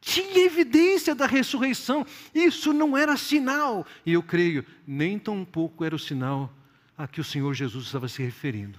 Tinha 0.00 0.44
evidência 0.44 1.14
da 1.14 1.26
ressurreição, 1.26 2.04
isso 2.34 2.74
não 2.74 2.94
era 2.94 3.16
sinal, 3.16 3.86
e 4.04 4.12
eu 4.12 4.22
creio, 4.22 4.66
nem 4.86 5.18
tão 5.18 5.46
pouco 5.46 5.82
era 5.82 5.96
o 5.96 5.98
sinal 5.98 6.52
a 6.98 7.08
que 7.08 7.22
o 7.22 7.24
Senhor 7.24 7.54
Jesus 7.54 7.86
estava 7.86 8.06
se 8.06 8.22
referindo. 8.22 8.78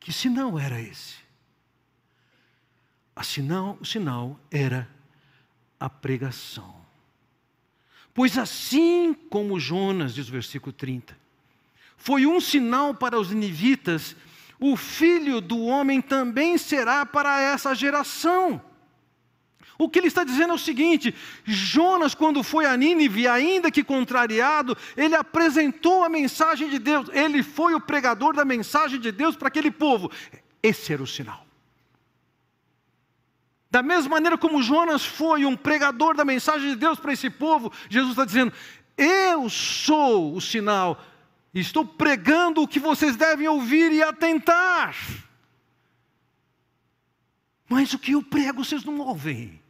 Que 0.00 0.12
sinal 0.12 0.58
era 0.58 0.80
esse? 0.80 1.14
Sinal, 3.22 3.76
o 3.80 3.84
sinal 3.84 4.40
era 4.50 4.88
a 5.78 5.88
pregação. 5.90 6.74
Pois 8.14 8.36
assim 8.36 9.14
como 9.14 9.60
Jonas, 9.60 10.14
diz 10.14 10.28
o 10.28 10.32
versículo 10.32 10.72
30, 10.72 11.16
foi 11.96 12.26
um 12.26 12.40
sinal 12.40 12.94
para 12.94 13.18
os 13.18 13.30
ninivitas, 13.30 14.16
o 14.58 14.76
filho 14.76 15.40
do 15.40 15.60
homem 15.64 16.00
também 16.00 16.58
será 16.58 17.04
para 17.04 17.40
essa 17.40 17.74
geração. 17.74 18.60
O 19.78 19.88
que 19.88 19.98
ele 19.98 20.08
está 20.08 20.22
dizendo 20.24 20.50
é 20.50 20.54
o 20.54 20.58
seguinte: 20.58 21.14
Jonas, 21.44 22.14
quando 22.14 22.42
foi 22.42 22.66
a 22.66 22.76
Nínive, 22.76 23.26
ainda 23.26 23.70
que 23.70 23.82
contrariado, 23.82 24.76
ele 24.94 25.14
apresentou 25.14 26.04
a 26.04 26.08
mensagem 26.08 26.68
de 26.68 26.78
Deus, 26.78 27.08
ele 27.14 27.42
foi 27.42 27.74
o 27.74 27.80
pregador 27.80 28.34
da 28.34 28.44
mensagem 28.44 29.00
de 29.00 29.10
Deus 29.10 29.36
para 29.36 29.48
aquele 29.48 29.70
povo. 29.70 30.10
Esse 30.62 30.92
era 30.92 31.02
o 31.02 31.06
sinal. 31.06 31.46
Da 33.70 33.82
mesma 33.82 34.10
maneira 34.10 34.36
como 34.36 34.62
Jonas 34.62 35.04
foi 35.04 35.44
um 35.44 35.56
pregador 35.56 36.16
da 36.16 36.24
mensagem 36.24 36.70
de 36.70 36.76
Deus 36.76 36.98
para 36.98 37.12
esse 37.12 37.30
povo, 37.30 37.72
Jesus 37.88 38.12
está 38.12 38.24
dizendo: 38.24 38.52
Eu 38.96 39.48
sou 39.48 40.34
o 40.34 40.40
sinal, 40.40 41.00
estou 41.54 41.86
pregando 41.86 42.62
o 42.62 42.68
que 42.68 42.80
vocês 42.80 43.14
devem 43.14 43.46
ouvir 43.46 43.92
e 43.92 44.02
atentar. 44.02 44.96
Mas 47.68 47.92
o 47.92 47.98
que 48.00 48.12
eu 48.12 48.22
prego 48.22 48.64
vocês 48.64 48.82
não 48.84 48.98
ouvem. 48.98 49.62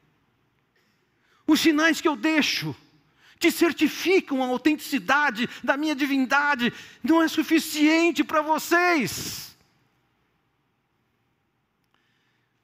Os 1.47 1.61
sinais 1.61 2.01
que 2.01 2.09
eu 2.09 2.17
deixo, 2.17 2.75
que 3.39 3.51
certificam 3.51 4.43
a 4.43 4.47
autenticidade 4.47 5.47
da 5.63 5.77
minha 5.77 5.95
divindade, 5.95 6.73
não 7.03 7.21
é 7.21 7.29
suficiente 7.29 8.25
para 8.25 8.41
vocês. 8.41 9.50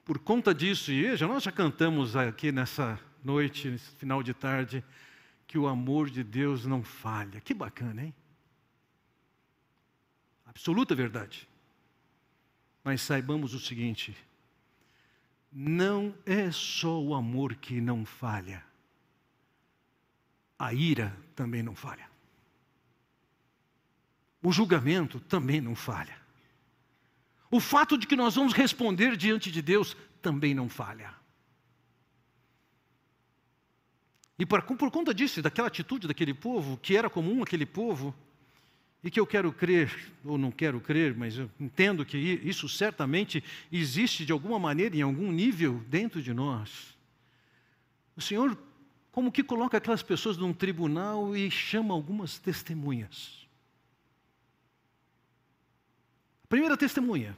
Por 0.07 0.19
conta 0.19 0.55
disso, 0.55 0.89
e 0.89 1.17
nós 1.25 1.43
já 1.43 1.51
cantamos 1.51 2.15
aqui 2.15 2.49
nessa 2.49 2.97
noite, 3.21 3.69
nesse 3.69 3.91
final 3.97 4.23
de 4.23 4.33
tarde, 4.33 4.81
que 5.45 5.57
o 5.57 5.67
amor 5.67 6.09
de 6.09 6.23
Deus 6.23 6.65
não 6.65 6.81
falha. 6.81 7.41
Que 7.41 7.53
bacana, 7.53 8.05
hein? 8.05 8.15
Absoluta 10.45 10.95
verdade. 10.95 11.45
Mas 12.85 13.01
saibamos 13.01 13.53
o 13.53 13.59
seguinte: 13.59 14.15
não 15.51 16.15
é 16.25 16.49
só 16.51 17.01
o 17.01 17.13
amor 17.13 17.55
que 17.55 17.81
não 17.81 18.05
falha, 18.05 18.63
a 20.57 20.73
ira 20.73 21.13
também 21.35 21.61
não 21.61 21.75
falha. 21.75 22.09
o 24.41 24.53
julgamento 24.53 25.19
também 25.19 25.59
não 25.59 25.75
falha. 25.75 26.26
O 27.49 27.59
fato 27.59 27.97
de 27.97 28.05
que 28.05 28.15
nós 28.15 28.35
vamos 28.35 28.53
responder 28.53 29.15
diante 29.15 29.51
de 29.51 29.61
Deus 29.61 29.95
também 30.21 30.53
não 30.53 30.67
falha. 30.67 31.13
E 34.39 34.45
por, 34.45 34.61
por 34.61 34.91
conta 34.91 35.13
disso, 35.13 35.41
daquela 35.41 35.67
atitude 35.67 36.07
daquele 36.07 36.33
povo, 36.33 36.77
que 36.77 36.95
era 36.95 37.09
comum 37.09 37.41
aquele 37.41 37.65
povo, 37.65 38.13
e 39.03 39.09
que 39.09 39.19
eu 39.19 39.25
quero 39.25 39.51
crer, 39.51 40.13
ou 40.23 40.37
não 40.37 40.51
quero 40.51 40.79
crer, 40.81 41.15
mas 41.15 41.37
eu 41.37 41.49
entendo 41.59 42.05
que 42.05 42.17
isso 42.17 42.67
certamente 42.67 43.43
existe 43.71 44.25
de 44.25 44.31
alguma 44.31 44.59
maneira, 44.59 44.95
em 44.95 45.01
algum 45.01 45.31
nível 45.31 45.83
dentro 45.87 46.21
de 46.21 46.33
nós. 46.33 46.97
O 48.15 48.21
Senhor, 48.21 48.57
como 49.11 49.31
que 49.31 49.43
coloca 49.43 49.77
aquelas 49.77 50.03
pessoas 50.03 50.37
num 50.37 50.53
tribunal 50.53 51.35
e 51.35 51.49
chama 51.49 51.93
algumas 51.93 52.37
testemunhas. 52.37 53.47
A 56.36 56.36
primeira 56.49 56.77
testemunha, 56.77 57.37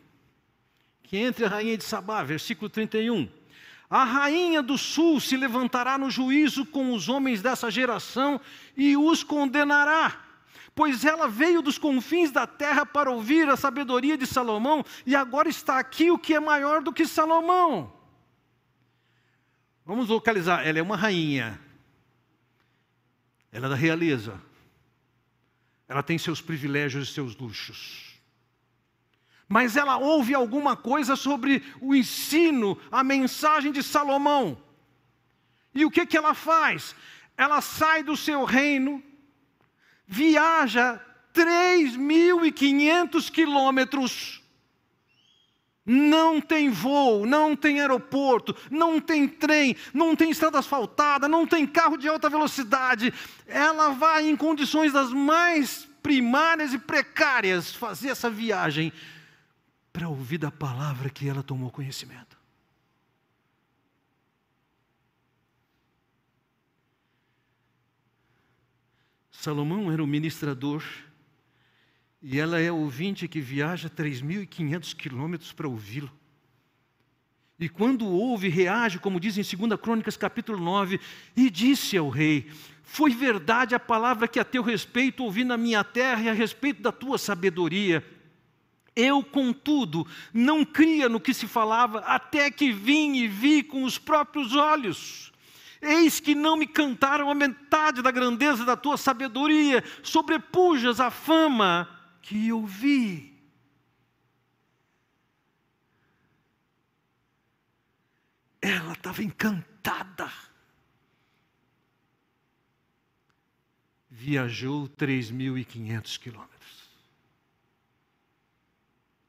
que 1.04 1.18
entre 1.18 1.46
a 1.46 1.50
rainha 1.50 1.78
de 1.78 1.84
Sabá, 1.84 2.24
versículo 2.24 2.70
31. 2.70 3.28
A 3.90 4.04
rainha 4.04 4.62
do 4.62 4.78
sul 4.78 5.20
se 5.20 5.36
levantará 5.36 5.98
no 5.98 6.12
juízo 6.12 6.66
com 6.66 6.94
os 6.94 7.10
homens 7.10 7.42
dessa 7.42 7.72
geração 7.72 8.40
e 8.78 8.96
os 8.96 9.24
condenará. 9.24 10.26
Pois 10.76 11.04
ela 11.04 11.28
veio 11.28 11.64
dos 11.64 11.80
confins 11.80 12.32
da 12.32 12.46
terra 12.46 12.86
para 12.86 13.10
ouvir 13.10 13.50
a 13.50 13.58
sabedoria 13.58 14.16
de 14.16 14.28
Salomão, 14.28 14.86
e 15.06 15.16
agora 15.16 15.50
está 15.50 15.80
aqui 15.80 16.12
o 16.12 16.20
que 16.20 16.36
é 16.36 16.40
maior 16.40 16.84
do 16.84 16.94
que 16.94 17.08
Salomão. 17.08 17.92
Vamos 19.84 20.08
localizar, 20.08 20.66
ela 20.66 20.78
é 20.78 20.82
uma 20.84 20.96
rainha, 20.96 21.60
ela 23.52 23.66
é 23.66 23.70
da 23.70 23.76
realeza, 23.76 24.40
ela 25.88 26.04
tem 26.04 26.20
seus 26.20 26.40
privilégios 26.40 27.10
e 27.10 27.12
seus 27.12 27.36
luxos 27.36 28.09
mas 29.50 29.76
ela 29.76 29.98
ouve 29.98 30.36
alguma 30.36 30.78
coisa 30.78 31.16
sobre 31.16 31.64
o 31.82 31.96
ensino, 31.96 32.78
a 32.92 33.04
mensagem 33.04 33.72
de 33.72 33.82
Salomão. 33.82 34.56
E 35.74 35.84
o 35.84 35.90
que, 35.90 36.06
que 36.06 36.16
ela 36.16 36.36
faz? 36.36 36.96
Ela 37.36 37.60
sai 37.60 38.04
do 38.04 38.16
seu 38.16 38.44
reino, 38.44 39.04
viaja 40.06 41.02
3.500 41.34 43.32
quilômetros, 43.32 44.44
não 45.84 46.40
tem 46.40 46.70
voo, 46.70 47.26
não 47.26 47.56
tem 47.56 47.80
aeroporto, 47.80 48.56
não 48.70 49.02
tem 49.02 49.28
trem, 49.28 49.76
não 49.92 50.16
tem 50.16 50.30
estrada 50.30 50.60
asfaltada, 50.60 51.28
não 51.28 51.48
tem 51.48 51.66
carro 51.66 51.98
de 51.98 52.08
alta 52.08 52.30
velocidade. 52.30 53.12
Ela 53.48 53.90
vai 53.90 54.30
em 54.30 54.36
condições 54.36 54.94
das 54.94 55.12
mais 55.12 55.90
primárias 56.04 56.72
e 56.72 56.78
precárias 56.78 57.74
fazer 57.74 58.10
essa 58.10 58.30
viagem 58.30 58.94
para 60.00 60.08
ouvir 60.08 60.38
da 60.38 60.50
palavra 60.50 61.10
que 61.10 61.28
ela 61.28 61.44
tomou 61.44 61.70
conhecimento. 61.70 62.40
Salomão 69.30 69.92
era 69.92 70.02
o 70.02 70.08
ministrador 70.08 70.82
e 72.22 72.40
ela 72.40 72.62
é 72.62 72.72
ouvinte 72.72 73.28
que 73.28 73.42
viaja 73.42 73.90
3.500 73.90 74.96
quilômetros 74.96 75.52
para 75.52 75.68
ouvi-lo. 75.68 76.10
E 77.60 77.68
quando 77.68 78.08
ouve, 78.08 78.48
reage, 78.48 79.00
como 79.00 79.20
diz 79.20 79.38
em 79.38 79.58
2 79.68 79.82
Crônicas 79.82 80.16
capítulo 80.16 80.64
9, 80.64 80.98
e 81.36 81.50
disse 81.50 81.98
ao 81.98 82.08
rei: 82.08 82.50
Foi 82.84 83.14
verdade 83.14 83.76
a 83.76 83.80
palavra 83.82 84.30
que 84.30 84.40
a 84.40 84.46
teu 84.46 84.64
respeito 84.64 85.26
ouvi 85.26 85.44
na 85.44 85.58
minha 85.58 85.84
terra 85.84 86.22
e 86.22 86.30
a 86.30 86.34
respeito 86.34 86.82
da 86.82 86.94
tua 86.94 87.18
sabedoria. 87.18 88.02
Eu, 88.96 89.24
contudo, 89.24 90.06
não 90.34 90.66
cria 90.66 91.08
no 91.08 91.20
que 91.20 91.34
se 91.34 91.48
falava, 91.48 92.00
até 92.00 92.52
que 92.52 92.72
vim 92.72 93.16
e 93.16 93.28
vi 93.28 93.64
com 93.64 93.84
os 93.84 93.98
próprios 93.98 94.56
olhos. 94.56 95.32
Eis 95.82 96.20
que 96.20 96.36
não 96.36 96.58
me 96.58 96.68
cantaram 96.68 97.30
a 97.30 97.36
metade 97.36 98.02
da 98.02 98.12
grandeza 98.12 98.66
da 98.66 98.76
tua 98.76 98.98
sabedoria, 98.98 99.84
sobrepujas 100.04 101.00
a 101.00 101.10
fama 101.10 101.88
que 102.22 102.50
eu 102.50 102.66
vi. 102.66 103.30
Ela 108.62 108.92
estava 108.92 109.24
encantada. 109.24 110.30
Viajou 114.10 114.90
3.500 114.90 116.20
quilômetros. 116.20 116.59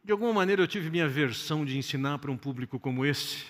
De 0.02 0.12
alguma 0.12 0.32
maneira 0.32 0.62
eu 0.62 0.66
tive 0.66 0.88
minha 0.88 1.06
versão 1.06 1.62
de 1.62 1.76
ensinar 1.76 2.18
para 2.18 2.30
um 2.30 2.36
público 2.36 2.80
como 2.80 3.04
esse. 3.04 3.44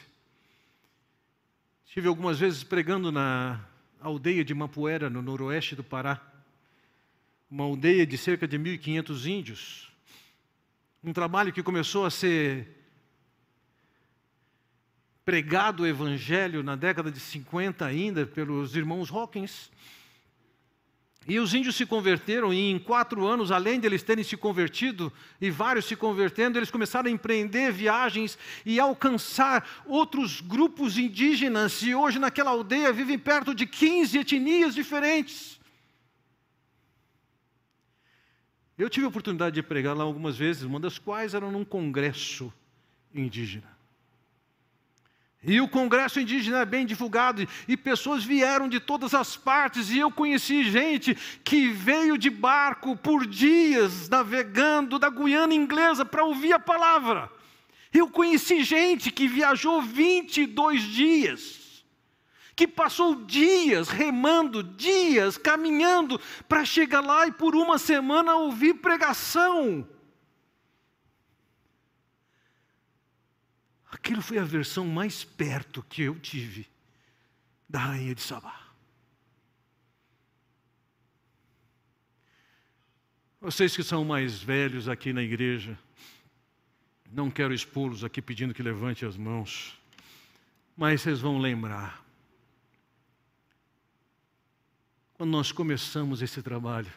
Estive 1.86 2.08
algumas 2.08 2.40
vezes 2.40 2.64
pregando 2.64 3.12
na 3.12 3.64
aldeia 4.00 4.44
de 4.44 4.52
Mapuera, 4.52 5.08
no 5.08 5.22
noroeste 5.22 5.76
do 5.76 5.84
Pará. 5.84 6.20
Uma 7.48 7.64
aldeia 7.64 8.04
de 8.04 8.18
cerca 8.18 8.48
de 8.48 8.58
1.500 8.58 9.26
índios. 9.26 9.92
Um 11.04 11.12
trabalho 11.12 11.52
que 11.52 11.62
começou 11.62 12.04
a 12.04 12.10
ser 12.10 12.66
pregado 15.24 15.84
o 15.84 15.86
evangelho 15.86 16.64
na 16.64 16.74
década 16.74 17.12
de 17.12 17.20
50 17.20 17.86
ainda 17.86 18.26
pelos 18.26 18.74
irmãos 18.74 19.08
Hawkins. 19.08 19.70
E 21.28 21.38
os 21.38 21.52
índios 21.52 21.76
se 21.76 21.85
converteram, 21.85 22.52
e 22.52 22.70
em 22.70 22.78
quatro 22.78 23.26
anos, 23.26 23.52
além 23.52 23.78
de 23.78 23.87
eles 23.87 24.02
terem 24.02 24.24
se 24.24 24.37
convertido, 24.37 25.12
e 25.40 25.50
vários 25.50 25.85
se 25.85 25.94
convertendo, 25.94 26.59
eles 26.59 26.70
começaram 26.70 27.09
a 27.09 27.12
empreender 27.12 27.70
viagens 27.70 28.38
e 28.64 28.80
alcançar 28.80 29.83
outros 29.87 30.40
grupos 30.40 30.96
indígenas. 30.96 31.83
E 31.83 31.94
hoje, 31.94 32.18
naquela 32.18 32.50
aldeia, 32.50 32.92
vivem 32.92 33.18
perto 33.18 33.54
de 33.54 33.66
15 33.66 34.18
etnias 34.18 34.74
diferentes. 34.74 35.61
Eu 38.78 38.88
tive 38.88 39.04
a 39.04 39.11
oportunidade 39.11 39.54
de 39.54 39.62
pregar 39.62 39.94
lá 39.94 40.04
algumas 40.04 40.38
vezes, 40.38 40.62
uma 40.62 40.80
das 40.80 40.98
quais 40.98 41.35
era 41.35 41.50
num 41.50 41.66
congresso 41.66 42.50
indígena. 43.14 43.80
E 45.42 45.59
o 45.59 45.68
congresso 45.68 46.20
indígena 46.20 46.61
é 46.61 46.64
bem 46.66 46.85
divulgado, 46.85 47.48
e 47.66 47.74
pessoas 47.74 48.22
vieram 48.22 48.68
de 48.68 48.79
todas 48.79 49.14
as 49.14 49.38
partes, 49.38 49.90
e 49.90 49.98
eu 49.98 50.11
conheci 50.11 50.64
gente 50.64 51.14
que 51.42 51.68
veio 51.68 52.18
de 52.18 52.29
barco 52.29 52.94
por 52.94 53.26
dias 53.26 54.07
navegando 54.11 54.98
da 54.98 55.09
Guiana 55.09 55.55
Inglesa 55.55 56.05
para 56.05 56.24
ouvir 56.24 56.53
a 56.53 56.59
palavra. 56.59 57.31
Eu 57.92 58.09
conheci 58.09 58.62
gente 58.62 59.11
que 59.11 59.26
viajou 59.26 59.81
22 59.81 60.83
dias, 60.83 61.85
que 62.55 62.68
passou 62.68 63.14
dias 63.24 63.88
remando, 63.88 64.62
dias 64.62 65.38
caminhando 65.38 66.20
para 66.46 66.66
chegar 66.66 67.00
lá 67.00 67.26
e 67.26 67.33
por 67.33 67.57
uma 67.57 67.79
semana 67.79 68.35
ouvir 68.35 68.74
pregação. 68.74 69.88
Aquilo 73.90 74.22
foi 74.22 74.38
a 74.38 74.44
versão 74.44 74.87
mais 74.87 75.24
perto 75.24 75.83
que 75.83 76.03
eu 76.03 76.18
tive 76.18 76.68
da 77.68 77.79
rainha 77.79 78.14
de 78.14 78.22
Sabá. 78.22 78.68
Vocês 83.40 83.74
que 83.74 83.83
são 83.83 84.05
mais 84.05 84.42
velhos 84.42 84.88
aqui 84.88 85.12
na 85.12 85.22
igreja, 85.22 85.79
não 87.11 87.31
quero 87.31 87.55
expô-los 87.55 88.05
aqui 88.05 88.20
pedindo 88.20 88.55
que 88.55 88.62
levante 88.62 89.05
as 89.05 89.16
mãos, 89.16 89.76
mas 90.76 91.00
vocês 91.00 91.20
vão 91.20 91.38
lembrar. 91.38 92.05
Quando 95.14 95.31
nós 95.31 95.50
começamos 95.50 96.22
esse 96.22 96.42
trabalho, 96.42 96.92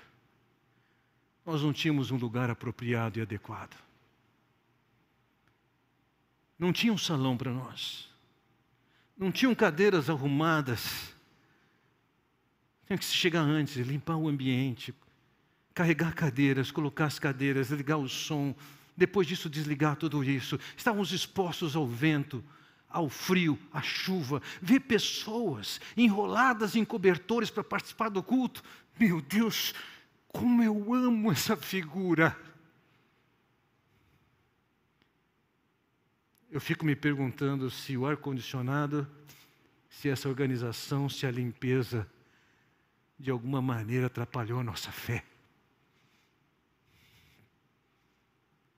nós 1.46 1.62
não 1.62 1.74
tínhamos 1.74 2.12
um 2.12 2.18
lugar 2.18 2.50
apropriado 2.50 3.20
e 3.20 3.22
adequado. 3.22 3.76
Não 6.64 6.72
tinha 6.72 6.94
um 6.94 6.98
salão 6.98 7.36
para 7.36 7.52
nós. 7.52 8.10
Não 9.18 9.34
tinham 9.34 9.54
cadeiras 9.54 10.10
arrumadas. 10.10 11.14
Tinha 12.88 12.98
que 12.98 13.04
se 13.04 13.14
chegar 13.14 13.42
antes, 13.42 13.76
limpar 13.86 14.16
o 14.16 14.30
ambiente, 14.30 14.94
carregar 15.74 16.16
cadeiras, 16.16 16.72
colocar 16.72 17.08
as 17.08 17.20
cadeiras, 17.20 17.70
ligar 17.70 17.98
o 17.98 18.08
som, 18.08 18.56
depois 18.96 19.28
disso 19.28 19.50
desligar 19.50 19.98
tudo 19.98 20.24
isso. 20.24 20.58
Estávamos 20.78 21.12
expostos 21.12 21.76
ao 21.76 21.86
vento, 21.86 22.42
ao 22.88 23.10
frio, 23.10 23.60
à 23.70 23.82
chuva, 23.82 24.42
ver 24.62 24.80
pessoas 24.80 25.82
enroladas 25.98 26.78
em 26.78 26.86
cobertores 26.86 27.50
para 27.50 27.66
participar 27.66 28.08
do 28.08 28.24
culto. 28.24 28.64
Meu 28.98 29.20
Deus, 29.20 29.74
como 30.30 30.64
eu 30.64 30.94
amo 30.94 31.30
essa 31.30 31.58
figura. 31.58 32.34
Eu 36.54 36.62
fico 36.62 36.86
me 36.86 36.96
perguntando 36.96 37.72
se 37.72 37.98
o 37.98 38.06
ar-condicionado, 38.06 39.08
se 39.90 40.08
essa 40.08 40.30
organização, 40.30 41.10
se 41.10 41.26
a 41.26 41.32
limpeza, 41.32 42.08
de 43.18 43.32
alguma 43.32 43.60
maneira 43.60 44.06
atrapalhou 44.06 44.60
a 44.60 44.64
nossa 44.64 44.92
fé. 44.92 45.26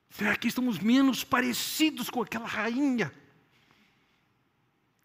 Será 0.09 0.37
que 0.37 0.47
estamos 0.47 0.79
menos 0.79 1.25
parecidos 1.25 2.09
com 2.09 2.21
aquela 2.21 2.47
rainha 2.47 3.11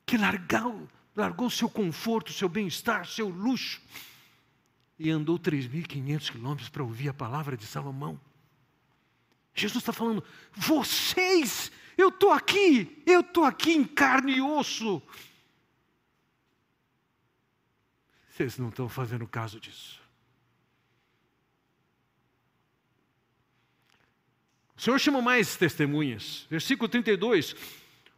que 0.07 0.17
largou, 0.17 0.89
largou 1.17 1.51
seu 1.51 1.69
conforto, 1.69 2.33
seu 2.33 2.49
bem-estar, 2.49 3.05
seu 3.05 3.29
luxo 3.29 3.83
e 4.97 5.11
andou 5.11 5.41
3.500 5.41 6.31
quilômetros 6.31 6.69
para 6.69 6.85
ouvir 6.85 7.09
a 7.09 7.15
palavra 7.15 7.57
de 7.57 7.67
Salomão? 7.67 8.21
Jesus 9.53 9.83
está 9.83 9.93
falando, 9.93 10.23
vocês, 10.55 11.73
eu 12.01 12.09
estou 12.09 12.31
aqui, 12.31 13.03
eu 13.07 13.21
estou 13.21 13.45
aqui 13.45 13.73
em 13.73 13.85
carne 13.85 14.37
e 14.37 14.41
osso. 14.41 15.03
Vocês 18.31 18.59
não 18.59 18.71
estão 18.71 18.89
fazendo 18.89 19.27
caso 19.27 19.61
disso. 19.61 20.01
O 24.77 24.81
Senhor 24.81 24.99
chama 24.99 25.21
mais 25.21 25.57
testemunhas. 25.57 26.47
Versículo 26.49 26.89
32. 26.89 27.55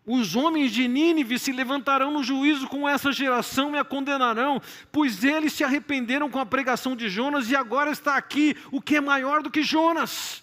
Os 0.07 0.37
homens 0.37 0.73
de 0.73 0.87
Nínive 0.87 1.39
se 1.39 1.53
levantarão 1.53 2.13
no 2.13 2.23
juízo 2.23 2.69
com 2.69 2.89
essa 2.89 3.13
geração 3.13 3.75
e 3.75 3.79
a 3.79 3.85
condenarão, 3.85 4.61
pois 4.91 5.23
eles 5.25 5.53
se 5.53 5.63
arrependeram 5.63 6.31
com 6.31 6.39
a 6.39 6.47
pregação 6.47 6.95
de 6.95 7.09
Jonas 7.09 7.51
e 7.51 7.57
agora 7.57 7.91
está 7.91 8.17
aqui 8.17 8.57
o 8.71 8.81
que 8.81 8.97
é 8.97 9.01
maior 9.01 9.43
do 9.43 9.51
que 9.51 9.63
Jonas. 9.63 10.43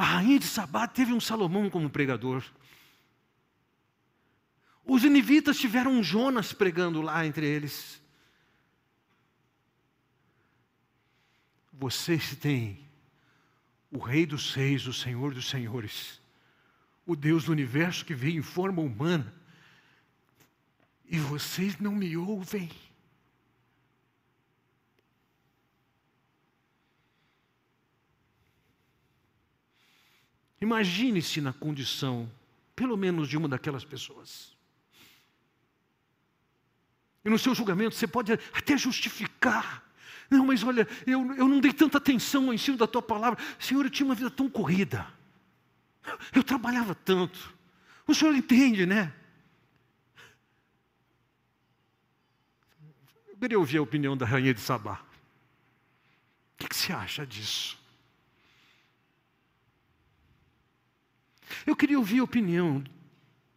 A 0.00 0.04
rainha 0.04 0.38
de 0.38 0.46
Sabá 0.46 0.88
teve 0.88 1.12
um 1.12 1.20
Salomão 1.20 1.68
como 1.68 1.90
pregador. 1.90 2.42
Os 4.82 5.04
inivitas 5.04 5.58
tiveram 5.58 5.92
um 5.92 6.02
Jonas 6.02 6.54
pregando 6.54 7.02
lá 7.02 7.26
entre 7.26 7.44
eles. 7.44 8.00
Vocês 11.70 12.34
têm 12.34 12.82
o 13.90 13.98
Rei 13.98 14.24
dos 14.24 14.54
Reis, 14.54 14.86
o 14.86 14.92
Senhor 14.94 15.34
dos 15.34 15.50
Senhores, 15.50 16.18
o 17.04 17.14
Deus 17.14 17.44
do 17.44 17.52
universo 17.52 18.02
que 18.02 18.14
veio 18.14 18.38
em 18.38 18.42
forma 18.42 18.80
humana, 18.80 19.30
e 21.04 21.18
vocês 21.18 21.78
não 21.78 21.92
me 21.92 22.16
ouvem. 22.16 22.70
Imagine-se 30.60 31.40
na 31.40 31.52
condição, 31.52 32.30
pelo 32.76 32.96
menos 32.96 33.28
de 33.28 33.36
uma 33.36 33.48
daquelas 33.48 33.84
pessoas. 33.84 34.56
E 37.24 37.30
no 37.30 37.38
seu 37.38 37.54
julgamento 37.54 37.94
você 37.94 38.06
pode 38.06 38.32
até 38.32 38.76
justificar. 38.76 39.84
Não, 40.30 40.46
mas 40.46 40.62
olha, 40.62 40.86
eu, 41.06 41.34
eu 41.34 41.48
não 41.48 41.60
dei 41.60 41.72
tanta 41.72 41.98
atenção 41.98 42.46
ao 42.46 42.54
ensino 42.54 42.76
da 42.76 42.86
tua 42.86 43.02
palavra. 43.02 43.42
Senhor, 43.58 43.84
eu 43.84 43.90
tinha 43.90 44.06
uma 44.06 44.14
vida 44.14 44.30
tão 44.30 44.48
corrida. 44.48 45.06
Eu 46.34 46.44
trabalhava 46.44 46.94
tanto. 46.94 47.54
O 48.06 48.14
senhor 48.14 48.34
entende, 48.34 48.86
né? 48.86 49.12
Eu 53.28 53.36
queria 53.36 53.58
ouvir 53.58 53.78
a 53.78 53.82
opinião 53.82 54.16
da 54.16 54.26
rainha 54.26 54.52
de 54.52 54.60
Sabá. 54.60 55.00
O 56.54 56.58
que, 56.58 56.68
que 56.68 56.76
você 56.76 56.92
acha 56.92 57.26
disso? 57.26 57.79
Eu 61.66 61.76
queria 61.76 61.98
ouvir 61.98 62.20
a 62.20 62.24
opinião 62.24 62.82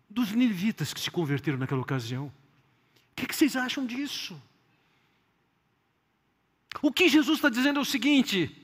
dos 0.10 0.32
ninivitas 0.32 0.94
que 0.94 1.00
se 1.00 1.10
converteram 1.10 1.58
naquela 1.58 1.82
ocasião. 1.82 2.28
O 2.28 3.16
que, 3.16 3.28
que 3.28 3.36
vocês 3.36 3.56
acham 3.56 3.86
disso? 3.86 4.40
O 6.82 6.92
que 6.92 7.10
Jesus 7.10 7.38
está 7.38 7.50
dizendo 7.50 7.80
é 7.80 7.82
o 7.82 7.86
seguinte: 7.86 8.56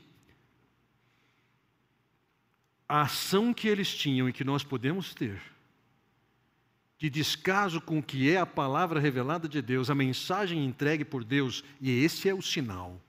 a 2.87 3.01
ação 3.01 3.53
que 3.53 3.67
eles 3.67 3.95
tinham 3.95 4.27
e 4.27 4.33
que 4.33 4.43
nós 4.43 4.63
podemos 4.63 5.13
ter, 5.13 5.41
de 6.97 7.09
descaso 7.09 7.79
com 7.79 7.99
o 7.99 8.03
que 8.03 8.31
é 8.31 8.37
a 8.37 8.45
palavra 8.45 8.99
revelada 8.99 9.47
de 9.47 9.61
Deus, 9.61 9.89
a 9.89 9.95
mensagem 9.95 10.65
entregue 10.65 11.05
por 11.05 11.23
Deus, 11.23 11.63
e 11.79 12.03
esse 12.03 12.27
é 12.27 12.33
o 12.33 12.41
sinal, 12.41 12.99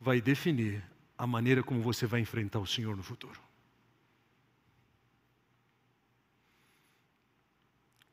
vai 0.00 0.20
definir 0.20 0.84
a 1.24 1.26
maneira 1.26 1.62
como 1.62 1.80
você 1.80 2.04
vai 2.04 2.20
enfrentar 2.20 2.58
o 2.58 2.66
Senhor 2.66 2.94
no 2.94 3.02
futuro. 3.02 3.40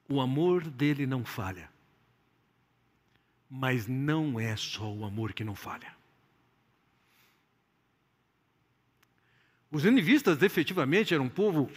O 0.07 0.21
amor 0.21 0.63
dele 0.63 1.05
não 1.05 1.25
falha. 1.25 1.69
Mas 3.49 3.85
não 3.85 4.39
é 4.39 4.55
só 4.55 4.89
o 4.89 5.03
amor 5.03 5.33
que 5.33 5.43
não 5.43 5.55
falha. 5.55 5.93
Os 9.69 9.83
ninivistas 9.83 10.41
efetivamente 10.41 11.13
eram 11.13 11.25
um 11.25 11.29
povo 11.29 11.69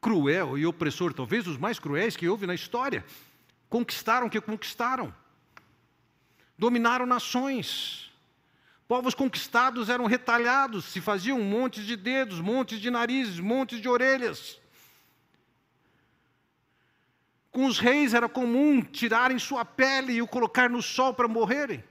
cruel 0.00 0.56
e 0.56 0.64
opressor, 0.64 1.12
talvez 1.12 1.48
os 1.48 1.56
mais 1.56 1.80
cruéis 1.80 2.16
que 2.16 2.28
houve 2.28 2.46
na 2.46 2.54
história. 2.54 3.04
Conquistaram 3.68 4.28
o 4.28 4.30
que 4.30 4.40
conquistaram. 4.40 5.12
Dominaram 6.56 7.06
nações. 7.06 8.07
Povos 8.88 9.14
conquistados 9.14 9.90
eram 9.90 10.06
retalhados, 10.06 10.86
se 10.86 10.98
faziam 10.98 11.38
montes 11.42 11.84
de 11.84 11.94
dedos, 11.94 12.40
montes 12.40 12.80
de 12.80 12.90
narizes, 12.90 13.38
montes 13.38 13.82
de 13.82 13.88
orelhas. 13.88 14.58
Com 17.50 17.66
os 17.66 17.78
reis 17.78 18.14
era 18.14 18.30
comum 18.30 18.80
tirarem 18.80 19.38
sua 19.38 19.62
pele 19.62 20.14
e 20.14 20.22
o 20.22 20.26
colocar 20.26 20.70
no 20.70 20.80
sol 20.80 21.12
para 21.12 21.28
morrerem. 21.28 21.84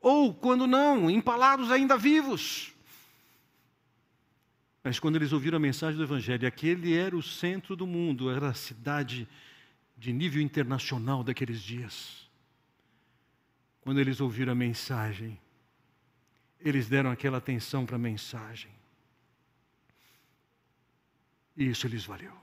Ou, 0.00 0.32
quando 0.32 0.68
não, 0.68 1.10
empalados 1.10 1.72
ainda 1.72 1.98
vivos. 1.98 2.72
Mas 4.84 5.00
quando 5.00 5.16
eles 5.16 5.32
ouviram 5.32 5.56
a 5.56 5.60
mensagem 5.60 5.96
do 5.96 6.04
Evangelho, 6.04 6.46
aquele 6.46 6.96
era 6.96 7.16
o 7.16 7.22
centro 7.22 7.74
do 7.74 7.88
mundo, 7.88 8.30
era 8.30 8.50
a 8.50 8.54
cidade 8.54 9.28
de 9.96 10.12
nível 10.12 10.40
internacional 10.40 11.24
daqueles 11.24 11.60
dias. 11.60 12.28
Quando 13.80 13.98
eles 13.98 14.20
ouviram 14.20 14.52
a 14.52 14.56
mensagem, 14.56 15.40
eles 16.64 16.88
deram 16.88 17.10
aquela 17.10 17.38
atenção 17.38 17.84
para 17.84 17.96
a 17.96 17.98
mensagem. 17.98 18.70
E 21.56 21.68
isso 21.68 21.86
lhes 21.86 22.04
valeu 22.04 22.42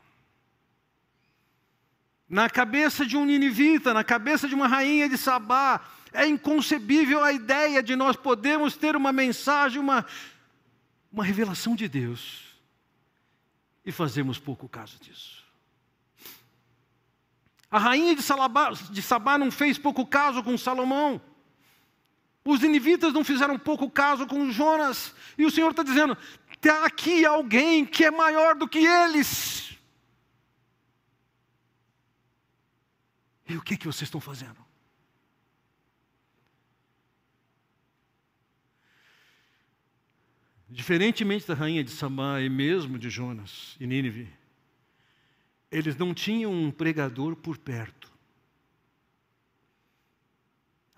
na 2.30 2.48
cabeça 2.48 3.06
de 3.06 3.18
um 3.18 3.26
ninivita, 3.26 3.94
na 3.94 4.04
cabeça 4.04 4.48
de 4.48 4.54
uma 4.54 4.68
rainha 4.68 5.10
de 5.10 5.18
Sabá. 5.18 5.82
É 6.14 6.28
inconcebível 6.28 7.24
a 7.24 7.34
ideia 7.34 7.82
de 7.82 7.96
nós 7.96 8.16
podermos 8.16 8.78
ter 8.78 8.96
uma 8.96 9.12
mensagem, 9.12 9.80
uma, 9.80 10.06
uma 11.12 11.24
revelação 11.24 11.76
de 11.76 11.88
Deus 11.88 12.48
e 13.84 13.92
fazemos 13.92 14.38
pouco 14.38 14.70
caso 14.70 14.98
disso. 15.00 15.44
A 17.72 17.80
rainha 17.80 18.16
de, 18.16 18.22
de 18.92 19.02
Sabá 19.02 19.38
não 19.38 19.52
fez 19.52 19.78
pouco 19.78 20.06
caso 20.06 20.44
com 20.44 20.58
Salomão. 20.58 21.22
Os 22.50 22.62
ninivitas 22.62 23.14
não 23.14 23.24
fizeram 23.24 23.60
pouco 23.60 23.88
caso 23.92 24.26
com 24.26 24.52
Jonas. 24.52 25.14
E 25.38 25.46
o 25.46 25.52
Senhor 25.52 25.70
está 25.70 25.84
dizendo: 25.84 26.18
está 26.52 26.84
aqui 26.84 27.24
alguém 27.24 27.86
que 27.86 28.04
é 28.04 28.10
maior 28.10 28.56
do 28.56 28.68
que 28.68 28.80
eles. 28.80 29.78
E 33.48 33.56
o 33.56 33.62
que, 33.62 33.78
que 33.78 33.86
vocês 33.86 34.08
estão 34.08 34.20
fazendo? 34.20 34.58
Diferentemente 40.68 41.48
da 41.48 41.54
rainha 41.54 41.84
de 41.84 41.92
Samá 41.92 42.42
e 42.42 42.50
mesmo 42.50 42.98
de 42.98 43.12
Jonas 43.12 43.76
e 43.80 43.86
Nínive, 43.86 44.28
eles 45.72 45.96
não 45.96 46.16
tinham 46.16 46.52
um 46.52 46.72
pregador 46.72 47.36
por 47.36 47.60
perto. 47.60 47.99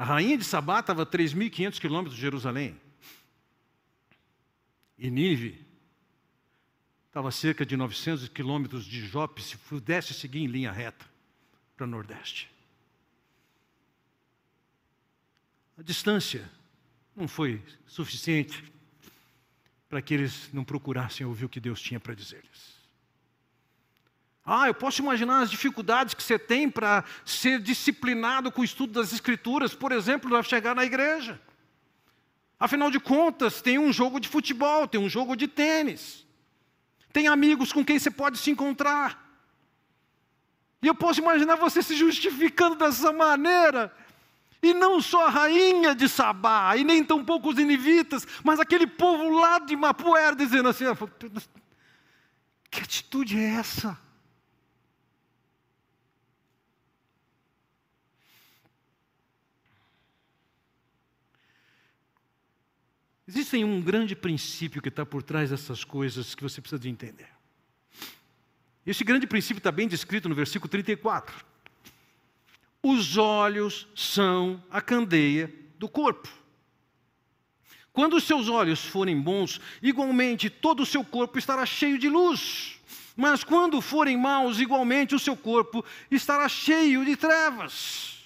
A 0.02 0.04
rainha 0.04 0.36
de 0.36 0.44
Sabá 0.44 0.80
estava 0.80 1.04
a 1.04 1.06
3.500 1.06 1.80
quilômetros 1.80 2.16
de 2.16 2.22
Jerusalém. 2.22 2.76
E 4.98 5.12
Nínive 5.12 5.64
estava 7.06 7.30
a 7.30 7.32
cerca 7.32 7.64
de 7.64 7.78
900 7.78 8.28
quilômetros 8.30 8.84
de 8.84 9.06
Jope, 9.06 9.44
se 9.44 9.56
pudesse 9.58 10.12
seguir 10.16 10.40
em 10.40 10.48
linha 10.48 10.72
reta 10.72 11.06
para 11.78 11.84
o 11.84 11.88
Nordeste. 11.88 12.50
A 15.78 15.84
distância 15.84 16.50
não 17.16 17.28
foi 17.28 17.62
suficiente 17.86 18.74
para 19.88 20.02
que 20.02 20.16
eles 20.16 20.52
não 20.52 20.64
procurassem 20.64 21.28
ouvir 21.28 21.46
o 21.46 21.50
que 21.50 21.60
Deus 21.60 21.80
tinha 21.80 22.00
para 22.00 22.16
dizer-lhes. 22.16 22.81
Ah, 24.46 24.68
eu 24.68 24.74
posso 24.74 25.02
imaginar 25.02 25.42
as 25.42 25.52
dificuldades 25.52 26.14
que 26.14 26.24
você 26.24 26.40
tem 26.40 26.70
para 26.70 27.04
ser 27.24 27.60
disciplinado 27.60 28.52
com 28.52 28.62
o 28.62 28.66
estudo 28.66 28.94
das 28.94 29.14
Escrituras, 29.14 29.76
por 29.76 29.92
exemplo, 29.92 30.30
para 30.30 30.42
chegar 30.42 30.76
na 30.76 30.84
igreja. 30.84 31.40
Afinal 32.60 32.90
de 32.90 33.00
contas, 33.00 33.62
tem 33.62 33.78
um 33.78 33.94
jogo 33.94 34.20
de 34.20 34.28
futebol, 34.28 34.88
tem 34.88 35.00
um 35.00 35.10
jogo 35.10 35.36
de 35.36 35.48
tênis, 35.48 36.26
tem 37.14 37.28
amigos 37.28 37.72
com 37.72 37.86
quem 37.86 38.00
você 38.00 38.10
pode 38.10 38.38
se 38.38 38.50
encontrar. 38.50 39.30
E 40.82 40.88
eu 40.88 40.96
posso 40.96 41.20
imaginar 41.20 41.56
você 41.56 41.84
se 41.84 41.96
justificando 41.96 42.76
dessa 42.76 43.14
maneira. 43.14 43.96
E 44.64 44.74
não 44.74 45.02
só 45.02 45.26
a 45.26 45.30
rainha 45.30 45.96
de 45.96 46.08
Sabá, 46.08 46.76
e 46.76 46.84
nem 46.84 47.04
tampouco 47.04 47.50
os 47.50 47.58
inivitas, 47.58 48.28
mas 48.44 48.60
aquele 48.60 48.86
povo 48.86 49.30
lá 49.30 49.60
de 49.60 49.76
Mapuer 49.76 50.36
dizendo 50.36 50.70
assim: 50.70 50.86
ah, 50.86 50.96
que 52.70 52.82
atitude 52.82 53.38
é 53.40 53.56
essa? 53.56 53.98
Existe 63.34 63.64
um 63.64 63.80
grande 63.80 64.14
princípio 64.14 64.82
que 64.82 64.90
está 64.90 65.06
por 65.06 65.24
trás 65.24 65.52
dessas 65.52 65.86
coisas 65.86 66.36
que 66.36 66.44
você 66.44 66.60
precisa 66.60 66.78
de 66.78 66.90
entender. 66.90 67.30
Esse 68.86 69.06
grande 69.06 69.26
princípio 69.26 69.60
está 69.60 69.72
bem 69.72 69.88
descrito 69.88 70.28
no 70.28 70.36
versículo 70.36 70.70
34. 70.70 71.46
Os 72.84 73.16
olhos 73.16 73.88
são 73.96 74.62
a 74.70 74.82
candeia 74.82 75.50
do 75.80 75.88
corpo. 75.88 76.28
Quando 77.94 78.18
os 78.18 78.26
seus 78.26 78.50
olhos 78.50 78.84
forem 78.84 79.18
bons, 79.18 79.62
igualmente 79.82 80.50
todo 80.50 80.84
o 80.84 80.86
seu 80.86 81.02
corpo 81.02 81.40
estará 81.40 81.66
cheio 81.66 81.98
de 81.98 82.10
luz. 82.10 82.82
Mas 83.16 83.46
quando 83.46 83.80
forem 83.80 84.18
maus, 84.18 84.60
igualmente 84.60 85.16
o 85.16 85.20
seu 85.20 85.38
corpo 85.38 85.86
estará 86.12 86.50
cheio 86.50 87.06
de 87.06 87.16
trevas. 87.16 88.21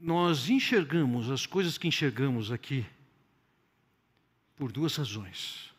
Nós 0.00 0.48
enxergamos 0.48 1.30
as 1.30 1.44
coisas 1.46 1.76
que 1.76 1.88
enxergamos 1.88 2.52
aqui 2.52 2.86
por 4.56 4.70
duas 4.72 4.94
razões. 4.96 5.72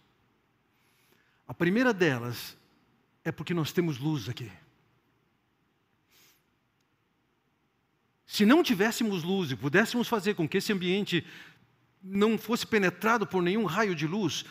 A 1.48 1.54
primeira 1.54 1.94
delas 1.94 2.58
é 3.24 3.32
porque 3.32 3.54
nós 3.54 3.72
temos 3.72 3.98
luz 3.98 4.30
aqui. 4.30 4.52
Se 8.28 8.46
não 8.46 8.62
tivéssemos 8.62 9.24
luz 9.24 9.52
e 9.52 9.56
pudéssemos 9.56 10.08
fazer 10.08 10.36
com 10.36 10.48
que 10.48 10.58
esse 10.58 10.72
ambiente 10.72 11.26
não 12.02 12.38
fosse 12.38 12.66
penetrado 12.66 13.26
por 13.26 13.42
nenhum 13.42 13.66
raio 13.66 13.96
de 13.96 14.06
luz, 14.06 14.46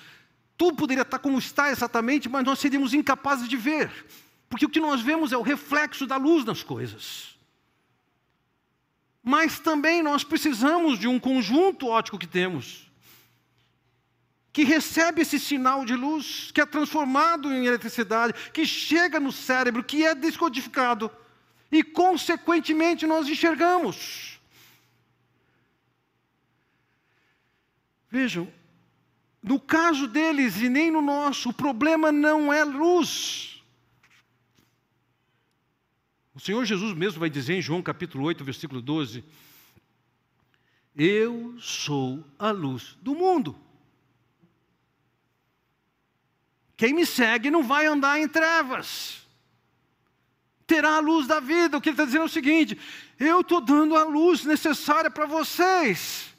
tudo 0.56 0.76
poderia 0.76 1.02
estar 1.02 1.20
como 1.20 1.38
está 1.38 1.70
exatamente, 1.70 2.28
mas 2.28 2.44
nós 2.44 2.58
seríamos 2.58 2.92
incapazes 2.92 3.48
de 3.48 3.56
ver, 3.56 3.88
porque 4.48 4.66
o 4.66 4.68
que 4.68 4.80
nós 4.80 5.00
vemos 5.00 5.30
é 5.30 5.36
o 5.36 5.42
reflexo 5.42 6.06
da 6.06 6.16
luz 6.16 6.44
nas 6.44 6.62
coisas. 6.62 7.37
Mas 9.22 9.58
também 9.58 10.02
nós 10.02 10.24
precisamos 10.24 10.98
de 10.98 11.06
um 11.08 11.18
conjunto 11.18 11.86
óptico 11.88 12.18
que 12.18 12.26
temos, 12.26 12.90
que 14.52 14.64
recebe 14.64 15.22
esse 15.22 15.38
sinal 15.38 15.84
de 15.84 15.94
luz, 15.94 16.50
que 16.52 16.60
é 16.60 16.66
transformado 16.66 17.52
em 17.52 17.66
eletricidade, 17.66 18.34
que 18.52 18.66
chega 18.66 19.20
no 19.20 19.30
cérebro, 19.30 19.84
que 19.84 20.04
é 20.04 20.14
descodificado 20.14 21.10
e, 21.70 21.82
consequentemente, 21.82 23.06
nós 23.06 23.28
enxergamos. 23.28 24.40
Vejam, 28.10 28.50
no 29.42 29.60
caso 29.60 30.08
deles 30.08 30.56
e 30.56 30.68
nem 30.68 30.90
no 30.90 31.02
nosso, 31.02 31.50
o 31.50 31.52
problema 31.52 32.10
não 32.10 32.52
é 32.52 32.64
luz. 32.64 33.57
O 36.38 36.40
Senhor 36.40 36.64
Jesus 36.64 36.94
mesmo 36.94 37.18
vai 37.18 37.28
dizer 37.28 37.54
em 37.54 37.60
João 37.60 37.82
capítulo 37.82 38.22
8, 38.22 38.44
versículo 38.44 38.80
12: 38.80 39.24
Eu 40.94 41.56
sou 41.58 42.24
a 42.38 42.52
luz 42.52 42.96
do 43.02 43.12
mundo. 43.12 43.58
Quem 46.76 46.94
me 46.94 47.04
segue 47.04 47.50
não 47.50 47.64
vai 47.64 47.86
andar 47.86 48.20
em 48.20 48.28
trevas 48.28 49.26
terá 50.64 50.96
a 50.96 51.00
luz 51.00 51.26
da 51.26 51.40
vida. 51.40 51.76
O 51.76 51.80
que 51.80 51.88
ele 51.88 51.94
está 51.94 52.04
dizendo 52.04 52.22
é 52.22 52.26
o 52.26 52.28
seguinte: 52.28 52.78
eu 53.18 53.40
estou 53.40 53.60
dando 53.60 53.96
a 53.96 54.04
luz 54.04 54.44
necessária 54.44 55.10
para 55.10 55.26
vocês. 55.26 56.32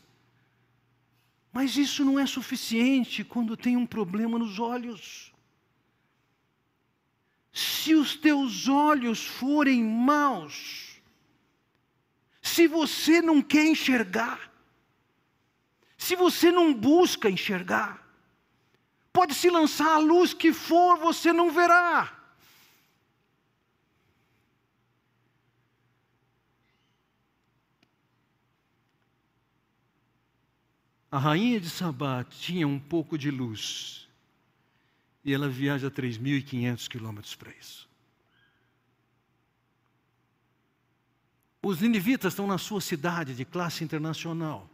Mas 1.51 1.75
isso 1.75 2.05
não 2.05 2.17
é 2.17 2.25
suficiente 2.25 3.25
quando 3.25 3.57
tem 3.57 3.75
um 3.75 3.85
problema 3.85 4.39
nos 4.39 4.59
olhos. 4.59 5.33
Se 7.51 7.95
os 7.95 8.15
teus 8.15 8.67
olhos 8.67 9.25
forem 9.25 9.83
maus, 9.83 11.01
se 12.41 12.67
você 12.67 13.21
não 13.21 13.41
quer 13.41 13.65
enxergar, 13.65 14.51
se 15.97 16.15
você 16.15 16.51
não 16.51 16.73
busca 16.73 17.29
enxergar, 17.29 18.07
pode 19.11 19.33
se 19.33 19.49
lançar 19.49 19.93
a 19.93 19.97
luz 19.99 20.33
que 20.33 20.53
for, 20.53 20.97
você 20.97 21.33
não 21.33 21.51
verá. 21.51 22.15
A 31.11 31.17
rainha 31.17 31.59
de 31.59 31.69
Sabá 31.69 32.23
tinha 32.23 32.67
um 32.67 32.79
pouco 32.79 33.17
de 33.17 33.31
luz. 33.31 34.08
E 35.23 35.33
ela 35.33 35.49
viaja 35.49 35.91
3.500 35.91 36.87
quilômetros 36.87 37.35
para 37.35 37.51
isso. 37.51 37.89
Os 41.61 41.81
ninivitas 41.81 42.33
estão 42.33 42.47
na 42.47 42.57
sua 42.57 42.79
cidade 42.79 43.35
de 43.35 43.43
classe 43.43 43.83
internacional. 43.83 44.69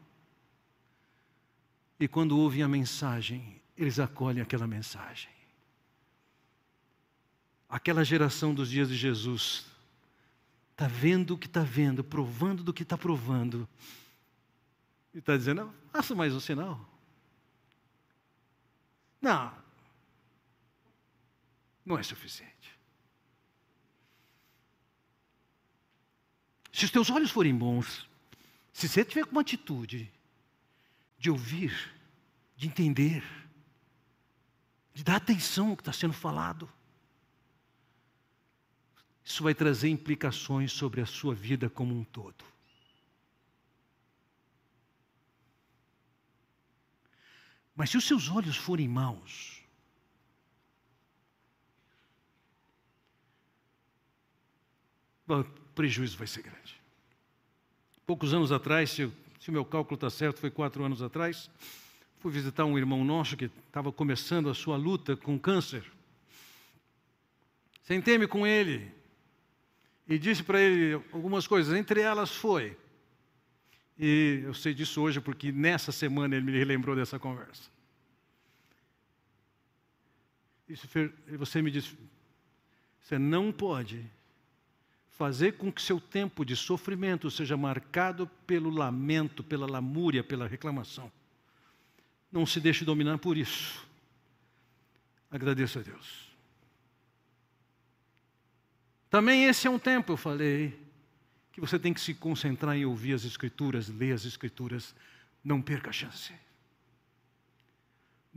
E 1.99 2.07
quando 2.07 2.37
ouvem 2.37 2.61
a 2.61 2.67
mensagem, 2.67 3.59
eles 3.75 3.99
acolhem 3.99 4.41
aquela 4.41 4.67
mensagem. 4.67 5.29
Aquela 7.67 8.03
geração 8.03 8.53
dos 8.53 8.69
dias 8.69 8.89
de 8.89 8.95
Jesus 8.95 9.65
está 10.71 10.87
vendo 10.87 11.33
o 11.33 11.37
que 11.37 11.47
está 11.47 11.63
vendo, 11.63 12.03
provando 12.03 12.63
do 12.63 12.73
que 12.73 12.83
está 12.83 12.97
provando 12.97 13.67
e 15.15 15.19
está 15.19 15.37
dizendo, 15.37 15.73
faça 15.93 16.13
mais 16.13 16.33
um 16.35 16.41
sinal. 16.41 16.85
Não. 19.21 19.64
Não 21.85 21.97
é 21.97 22.03
suficiente. 22.03 22.75
Se 26.73 26.83
os 26.83 26.91
teus 26.91 27.09
olhos 27.09 27.31
forem 27.31 27.55
bons, 27.55 28.09
se 28.73 28.89
você 28.89 29.05
tiver 29.05 29.23
uma 29.25 29.41
atitude 29.41 30.11
de 31.17 31.29
ouvir, 31.29 31.93
de 32.57 32.67
entender, 32.67 33.23
de 34.93 35.03
dar 35.03 35.15
atenção 35.15 35.69
ao 35.69 35.77
que 35.77 35.81
está 35.81 35.93
sendo 35.93 36.13
falado, 36.13 36.69
isso 39.23 39.43
vai 39.43 39.55
trazer 39.55 39.89
implicações 39.89 40.71
sobre 40.71 41.01
a 41.01 41.05
sua 41.05 41.33
vida 41.33 41.69
como 41.69 41.97
um 41.97 42.03
todo. 42.03 42.43
Mas 47.75 47.89
se 47.89 47.97
os 47.97 48.05
seus 48.05 48.29
olhos 48.29 48.55
forem 48.55 48.87
maus, 48.87 49.54
o 55.27 55.43
prejuízo 55.73 56.17
vai 56.17 56.27
ser 56.27 56.41
grande. 56.41 56.79
Poucos 58.05 58.33
anos 58.33 58.51
atrás, 58.51 58.91
se, 58.91 59.11
se 59.39 59.49
o 59.49 59.53
meu 59.53 59.65
cálculo 59.65 59.95
está 59.95 60.09
certo, 60.09 60.39
foi 60.39 60.51
quatro 60.51 60.83
anos 60.83 61.01
atrás, 61.01 61.49
fui 62.19 62.31
visitar 62.31 62.65
um 62.65 62.77
irmão 62.77 63.03
nosso 63.03 63.35
que 63.35 63.45
estava 63.67 63.91
começando 63.91 64.49
a 64.49 64.53
sua 64.53 64.77
luta 64.77 65.15
com 65.15 65.39
câncer. 65.39 65.83
Sentei-me 67.83 68.27
com 68.27 68.45
ele 68.45 68.91
e 70.07 70.17
disse 70.17 70.43
para 70.43 70.59
ele 70.59 70.93
algumas 71.11 71.47
coisas, 71.47 71.75
entre 71.75 72.01
elas 72.01 72.35
foi: 72.35 72.77
e 73.97 74.41
eu 74.43 74.53
sei 74.53 74.73
disso 74.73 75.01
hoje 75.01 75.21
porque 75.21 75.51
nessa 75.51 75.91
semana 75.91 76.35
ele 76.35 76.45
me 76.45 76.57
relembrou 76.57 76.95
dessa 76.95 77.17
conversa. 77.17 77.69
Isso, 80.67 80.87
você 81.37 81.61
me 81.61 81.69
disse, 81.69 81.95
você 82.99 83.19
não 83.19 83.51
pode 83.51 84.03
fazer 85.17 85.53
com 85.53 85.71
que 85.71 85.81
seu 85.81 85.99
tempo 85.99 86.45
de 86.45 86.55
sofrimento 86.55 87.31
seja 87.31 87.55
marcado 87.55 88.27
pelo 88.45 88.69
lamento, 88.69 89.43
pela 89.43 89.65
lamúria, 89.65 90.23
pela 90.23 90.47
reclamação. 90.47 91.11
Não 92.31 92.45
se 92.45 92.59
deixe 92.59 92.83
dominar 92.83 93.17
por 93.17 93.37
isso. 93.37 93.87
Agradeça 95.31 95.79
a 95.79 95.83
Deus. 95.83 96.29
Também 99.09 99.45
esse 99.45 99.67
é 99.67 99.69
um 99.69 99.79
tempo, 99.79 100.11
eu 100.11 100.17
falei, 100.17 100.77
que 101.53 101.61
você 101.61 101.79
tem 101.79 101.93
que 101.93 102.01
se 102.01 102.13
concentrar 102.13 102.75
em 102.75 102.85
ouvir 102.85 103.13
as 103.13 103.23
Escrituras, 103.23 103.87
ler 103.87 104.11
as 104.11 104.25
Escrituras, 104.25 104.93
não 105.41 105.61
perca 105.61 105.91
a 105.91 105.93
chance. 105.93 106.33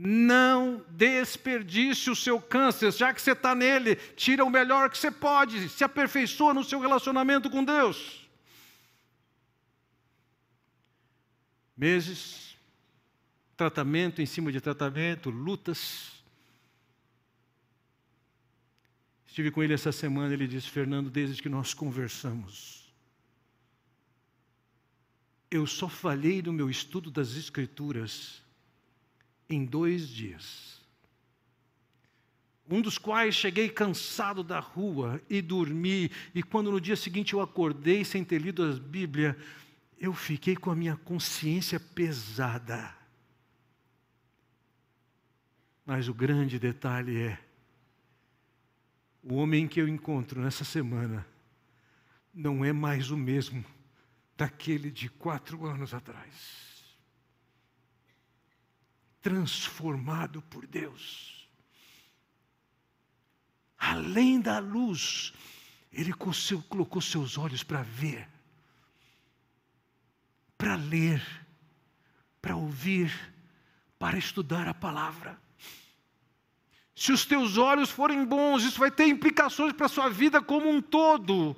Não 0.01 0.85
desperdice 0.91 2.09
o 2.09 2.15
seu 2.15 2.41
câncer, 2.41 2.93
já 2.93 3.13
que 3.13 3.21
você 3.21 3.33
está 3.33 3.53
nele, 3.53 3.97
tira 3.97 4.45
o 4.45 4.51
melhor 4.51 4.89
que 4.89 4.97
você 4.97 5.11
pode, 5.11 5.69
se 5.69 5.83
aperfeiçoa 5.83 6.55
no 6.55 6.63
seu 6.63 6.79
relacionamento 6.79 7.51
com 7.51 7.65
Deus. 7.65 8.25
Meses, 11.77 12.57
tratamento 13.57 14.23
em 14.23 14.27
cima 14.27 14.53
de 14.53 14.61
tratamento, 14.61 15.31
lutas. 15.31 16.13
Estive 19.27 19.51
com 19.51 19.65
ele 19.65 19.75
essa 19.75 19.91
semana, 19.91 20.33
ele 20.33 20.47
disse: 20.47 20.71
Fernando, 20.71 21.11
desde 21.11 21.43
que 21.43 21.49
nós 21.49 21.75
conversamos, 21.75 22.89
eu 25.51 25.67
só 25.67 25.89
falhei 25.89 26.41
no 26.41 26.53
meu 26.53 26.71
estudo 26.71 27.11
das 27.11 27.35
Escrituras 27.35 28.47
em 29.49 29.65
dois 29.65 30.09
dias. 30.09 30.79
Um 32.71 32.83
dos 32.83 32.99
quais 32.99 33.35
cheguei 33.35 33.71
cansado 33.71 34.45
da 34.45 34.61
rua 34.61 35.21
e 35.29 35.41
dormi, 35.41 36.11
e 36.35 36.43
quando 36.43 36.71
no 36.71 36.81
dia 36.81 36.97
seguinte 36.97 37.33
eu 37.33 37.41
acordei 37.41 38.05
sem 38.05 38.23
ter 38.23 38.41
lido 38.41 38.63
a 38.63 38.73
Bíblia, 38.73 39.39
eu 39.99 40.13
fiquei 40.13 40.55
com 40.55 40.71
a 40.71 40.77
minha 40.77 40.97
consciência 40.97 41.81
pesada. 41.81 42.95
Mas 45.87 46.09
o 46.09 46.15
grande 46.15 46.59
detalhe 46.59 47.17
é: 47.19 47.39
o 49.23 49.37
homem 49.37 49.67
que 49.67 49.81
eu 49.81 49.89
encontro 49.89 50.43
nessa 50.43 50.63
semana 50.63 51.27
não 52.35 52.63
é 52.63 52.73
mais 52.73 53.11
o 53.11 53.17
mesmo 53.17 53.65
daquele 54.37 54.91
de 54.91 55.09
quatro 55.09 55.67
anos 55.67 55.95
atrás. 55.95 56.68
Transformado 59.21 60.43
por 60.43 60.67
Deus. 60.67 61.49
Além 63.79 64.41
da 64.41 64.59
luz, 64.59 65.33
ele 65.93 66.13
colocou 66.13 67.01
seus 67.01 67.39
olhos 67.39 67.63
para 67.63 67.83
ver, 67.83 68.29
para 70.57 70.75
ler, 70.75 71.23
para 72.43 72.57
ouvir, 72.57 73.13
para 73.99 74.19
estudar 74.19 74.69
a 74.69 74.75
palavra. 74.75 75.41
Se 76.95 77.13
os 77.13 77.25
teus 77.25 77.57
olhos 77.57 77.91
forem 77.91 78.25
bons, 78.25 78.65
isso 78.65 78.81
vai 78.81 78.91
ter 78.91 79.07
implicações 79.07 79.73
para 79.73 79.87
a 79.87 79.89
sua 79.89 80.09
vida 80.09 80.43
como 80.43 80.69
um 80.69 80.83
todo. 80.83 81.57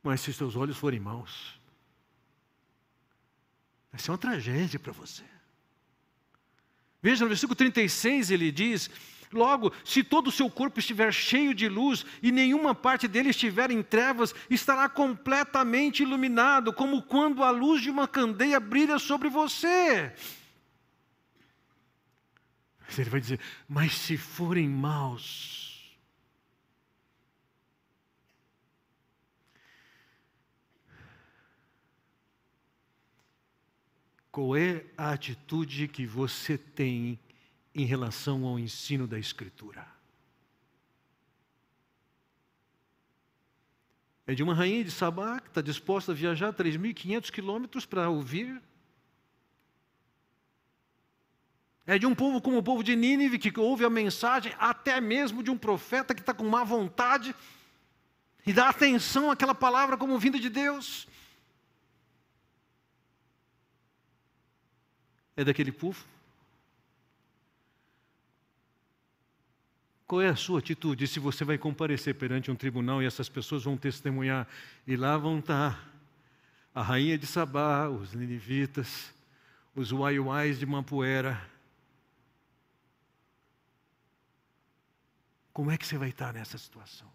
Mas 0.00 0.20
se 0.20 0.30
os 0.30 0.38
teus 0.38 0.54
olhos 0.54 0.76
forem 0.76 1.00
maus, 1.00 1.58
vai 3.94 4.00
ser 4.00 4.10
uma 4.10 4.18
tragédia 4.18 4.80
para 4.80 4.90
você. 4.90 5.22
Veja 7.00 7.24
no 7.24 7.28
versículo 7.28 7.54
36 7.54 8.32
ele 8.32 8.50
diz: 8.50 8.90
Logo, 9.32 9.72
se 9.84 10.02
todo 10.02 10.26
o 10.26 10.32
seu 10.32 10.50
corpo 10.50 10.80
estiver 10.80 11.14
cheio 11.14 11.54
de 11.54 11.68
luz 11.68 12.04
e 12.20 12.32
nenhuma 12.32 12.74
parte 12.74 13.06
dele 13.06 13.30
estiver 13.30 13.70
em 13.70 13.84
trevas, 13.84 14.34
estará 14.50 14.88
completamente 14.88 16.02
iluminado, 16.02 16.72
como 16.72 17.02
quando 17.02 17.44
a 17.44 17.50
luz 17.50 17.82
de 17.82 17.88
uma 17.90 18.08
candeia 18.08 18.58
brilha 18.58 18.98
sobre 18.98 19.28
você. 19.28 20.12
Ele 22.98 23.10
vai 23.10 23.20
dizer: 23.20 23.38
Mas 23.68 23.92
se 23.92 24.16
forem 24.16 24.68
maus, 24.68 25.63
Qual 34.34 34.56
é 34.56 34.84
a 34.98 35.12
atitude 35.12 35.86
que 35.86 36.04
você 36.04 36.58
tem 36.58 37.20
em 37.72 37.84
relação 37.84 38.44
ao 38.44 38.58
ensino 38.58 39.06
da 39.06 39.16
Escritura? 39.16 39.86
É 44.26 44.34
de 44.34 44.42
uma 44.42 44.52
rainha 44.52 44.82
de 44.82 44.90
Sabá 44.90 45.38
que 45.38 45.46
está 45.46 45.60
disposta 45.60 46.10
a 46.10 46.14
viajar 46.16 46.52
3.500 46.52 47.30
quilômetros 47.30 47.86
para 47.86 48.10
ouvir? 48.10 48.60
É 51.86 51.96
de 51.96 52.04
um 52.04 52.12
povo 52.12 52.40
como 52.40 52.58
o 52.58 52.62
povo 52.62 52.82
de 52.82 52.96
Nínive 52.96 53.38
que 53.38 53.56
ouve 53.56 53.84
a 53.84 53.90
mensagem, 53.90 54.52
até 54.58 55.00
mesmo 55.00 55.44
de 55.44 55.50
um 55.52 55.56
profeta 55.56 56.12
que 56.12 56.20
está 56.20 56.34
com 56.34 56.48
má 56.48 56.64
vontade 56.64 57.32
e 58.44 58.52
dá 58.52 58.68
atenção 58.68 59.30
àquela 59.30 59.54
palavra 59.54 59.96
como 59.96 60.18
vinda 60.18 60.40
de 60.40 60.50
Deus? 60.50 61.06
É 65.36 65.44
daquele 65.44 65.72
povo? 65.72 66.04
Qual 70.06 70.20
é 70.20 70.28
a 70.28 70.36
sua 70.36 70.58
atitude 70.58 71.06
se 71.06 71.18
você 71.18 71.44
vai 71.44 71.56
comparecer 71.56 72.14
perante 72.14 72.50
um 72.50 72.54
tribunal 72.54 73.02
e 73.02 73.06
essas 73.06 73.28
pessoas 73.28 73.64
vão 73.64 73.76
testemunhar 73.76 74.46
e 74.86 74.96
lá 74.96 75.16
vão 75.16 75.38
estar 75.38 75.88
a 76.74 76.82
rainha 76.82 77.16
de 77.16 77.26
Sabá, 77.26 77.88
os 77.88 78.12
ninivitas, 78.12 79.12
os 79.74 79.92
uaiuais 79.92 80.58
de 80.58 80.66
Mampuera? 80.66 81.40
Como 85.52 85.70
é 85.70 85.78
que 85.78 85.86
você 85.86 85.96
vai 85.96 86.10
estar 86.10 86.32
nessa 86.32 86.58
situação? 86.58 87.10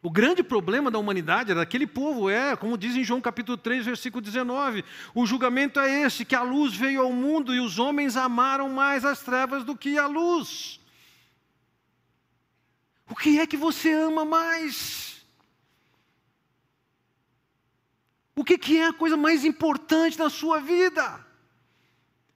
O 0.00 0.10
grande 0.10 0.44
problema 0.44 0.90
da 0.90 0.98
humanidade 0.98 1.50
era 1.50 1.62
aquele 1.62 1.86
povo, 1.86 2.30
é, 2.30 2.54
como 2.54 2.78
diz 2.78 2.94
em 2.94 3.02
João 3.02 3.20
capítulo 3.20 3.58
3, 3.58 3.84
versículo 3.84 4.22
19: 4.22 4.84
o 5.12 5.26
julgamento 5.26 5.80
é 5.80 6.02
esse, 6.02 6.24
que 6.24 6.36
a 6.36 6.42
luz 6.42 6.74
veio 6.74 7.02
ao 7.02 7.12
mundo 7.12 7.52
e 7.52 7.60
os 7.60 7.78
homens 7.80 8.16
amaram 8.16 8.68
mais 8.68 9.04
as 9.04 9.20
trevas 9.20 9.64
do 9.64 9.76
que 9.76 9.98
a 9.98 10.06
luz. 10.06 10.80
O 13.10 13.16
que 13.16 13.40
é 13.40 13.46
que 13.46 13.56
você 13.56 13.92
ama 13.92 14.24
mais? 14.24 15.26
O 18.36 18.44
que, 18.44 18.56
que 18.56 18.78
é 18.78 18.86
a 18.86 18.92
coisa 18.92 19.16
mais 19.16 19.44
importante 19.44 20.16
na 20.16 20.30
sua 20.30 20.60
vida? 20.60 21.26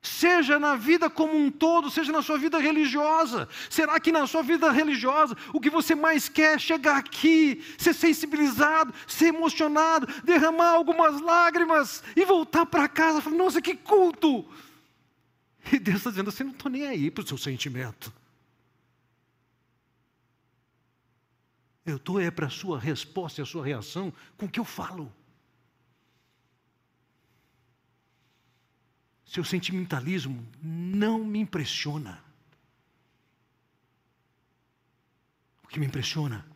Seja 0.02 0.58
na 0.58 0.74
vida 0.74 1.08
como 1.08 1.36
um 1.36 1.48
todo, 1.48 1.88
seja 1.88 2.10
na 2.10 2.22
sua 2.22 2.36
vida 2.36 2.58
religiosa. 2.58 3.48
Será 3.70 4.00
que 4.00 4.10
na 4.10 4.26
sua 4.26 4.42
vida 4.42 4.68
religiosa 4.72 5.36
o 5.52 5.60
que 5.60 5.70
você 5.70 5.94
mais 5.94 6.28
quer 6.28 6.56
é 6.56 6.58
chegar 6.58 6.96
aqui, 6.96 7.62
ser 7.78 7.94
sensibilizado, 7.94 8.92
ser 9.06 9.26
emocionado, 9.26 10.08
derramar 10.24 10.70
algumas 10.70 11.20
lágrimas 11.20 12.02
e 12.16 12.24
voltar 12.24 12.66
para 12.66 12.88
casa 12.88 13.20
e 13.20 13.22
falar: 13.22 13.36
Nossa, 13.36 13.62
que 13.62 13.76
culto! 13.76 14.44
E 15.72 15.78
Deus 15.78 15.98
está 15.98 16.10
dizendo 16.10 16.30
assim: 16.30 16.42
Não 16.42 16.50
estou 16.50 16.70
nem 16.70 16.84
aí 16.84 17.08
para 17.08 17.22
o 17.22 17.26
seu 17.26 17.38
sentimento. 17.38 18.12
Eu 21.86 21.96
estou 21.96 22.20
é 22.20 22.28
para 22.28 22.46
a 22.46 22.50
sua 22.50 22.76
resposta 22.76 23.40
e 23.40 23.42
a 23.42 23.46
sua 23.46 23.64
reação 23.64 24.12
com 24.36 24.46
o 24.46 24.48
que 24.48 24.58
eu 24.58 24.64
falo. 24.64 25.12
Seu 29.32 29.42
sentimentalismo 29.42 30.46
não 30.62 31.24
me 31.24 31.38
impressiona. 31.38 32.22
O 35.64 35.68
que 35.68 35.80
me 35.80 35.86
impressiona 35.86 36.46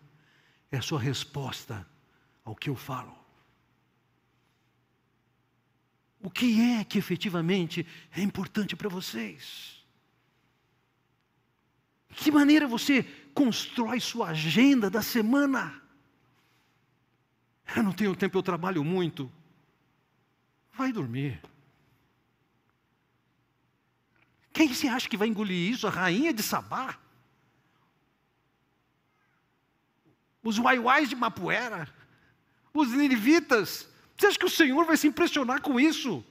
é 0.71 0.77
a 0.77 0.83
sua 0.83 1.01
resposta 1.01 1.89
ao 2.45 2.55
que 2.55 2.69
eu 2.69 2.77
falo. 2.77 3.17
O 6.21 6.29
que 6.29 6.61
é 6.61 6.85
que 6.85 6.99
efetivamente 6.99 7.87
é 8.15 8.21
importante 8.21 8.77
para 8.77 8.91
vocês? 8.91 9.83
De 12.11 12.25
que 12.25 12.31
maneira 12.31 12.69
você 12.69 13.05
constrói 13.33 14.01
sua 14.01 14.29
agenda 14.29 14.91
da 14.91 15.01
semana? 15.01 15.83
Eu 17.75 17.83
não 17.83 17.95
tenho 17.95 18.15
tempo, 18.15 18.37
eu 18.37 18.43
trabalho 18.43 18.85
muito. 18.85 19.33
Vai 20.75 20.93
dormir. 20.93 21.41
Quem 24.57 24.73
você 24.73 24.89
acha 24.89 25.07
que 25.07 25.19
vai 25.19 25.29
engolir 25.29 25.71
isso? 25.71 25.87
A 25.87 25.91
rainha 25.91 26.33
de 26.33 26.43
Sabá? 26.43 26.99
Os 30.43 30.59
uaiuais 30.59 31.11
de 31.11 31.15
Mapuera? 31.15 31.87
Os 32.73 32.89
ninivitas? 32.89 33.87
Você 34.17 34.29
acha 34.29 34.39
que 34.39 34.47
o 34.47 34.51
Senhor 34.51 34.87
vai 34.87 34.97
se 34.97 35.07
impressionar 35.07 35.61
com 35.61 35.79
isso? 35.79 36.25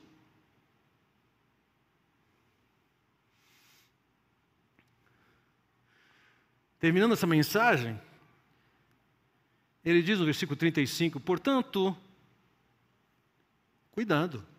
Terminando 6.80 7.14
essa 7.14 7.28
mensagem, 7.28 8.02
ele 9.84 10.02
diz 10.02 10.18
no 10.18 10.26
versículo 10.26 10.58
35: 10.58 11.20
portanto, 11.20 11.96
cuidado. 13.92 14.55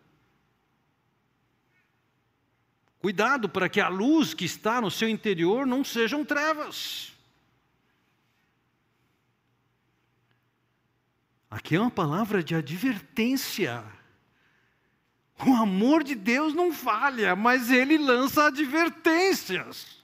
Cuidado 2.99 3.47
para 3.47 3.69
que 3.69 3.79
a 3.79 3.87
luz 3.87 4.33
que 4.33 4.45
está 4.45 4.81
no 4.81 4.89
seu 4.89 5.07
interior 5.07 5.65
não 5.65 5.83
sejam 5.83 6.25
trevas. 6.25 7.13
Aqui 11.49 11.75
é 11.75 11.79
uma 11.79 11.91
palavra 11.91 12.43
de 12.43 12.55
advertência. 12.55 13.83
O 15.45 15.53
amor 15.53 16.03
de 16.03 16.15
Deus 16.15 16.53
não 16.53 16.73
falha, 16.73 17.35
mas 17.35 17.69
ele 17.69 17.97
lança 17.97 18.47
advertências. 18.47 19.97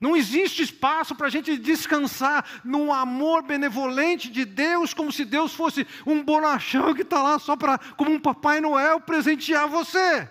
Não 0.00 0.16
existe 0.16 0.64
espaço 0.64 1.14
para 1.14 1.28
a 1.28 1.30
gente 1.30 1.56
descansar 1.56 2.44
no 2.64 2.92
amor 2.92 3.42
benevolente 3.42 4.28
de 4.28 4.44
Deus, 4.44 4.92
como 4.92 5.12
se 5.12 5.24
Deus 5.24 5.54
fosse 5.54 5.86
um 6.04 6.24
bonachão 6.24 6.92
que 6.92 7.02
está 7.02 7.22
lá 7.22 7.38
só 7.38 7.54
para, 7.56 7.78
como 7.96 8.10
um 8.10 8.18
Papai 8.18 8.60
Noel, 8.60 9.00
presentear 9.00 9.68
você. 9.68 10.28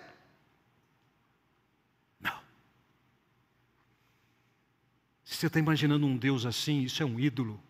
Você 5.42 5.48
está 5.48 5.58
imaginando 5.58 6.06
um 6.06 6.16
Deus 6.16 6.46
assim? 6.46 6.82
Isso 6.82 7.02
é 7.02 7.04
um 7.04 7.18
ídolo. 7.18 7.60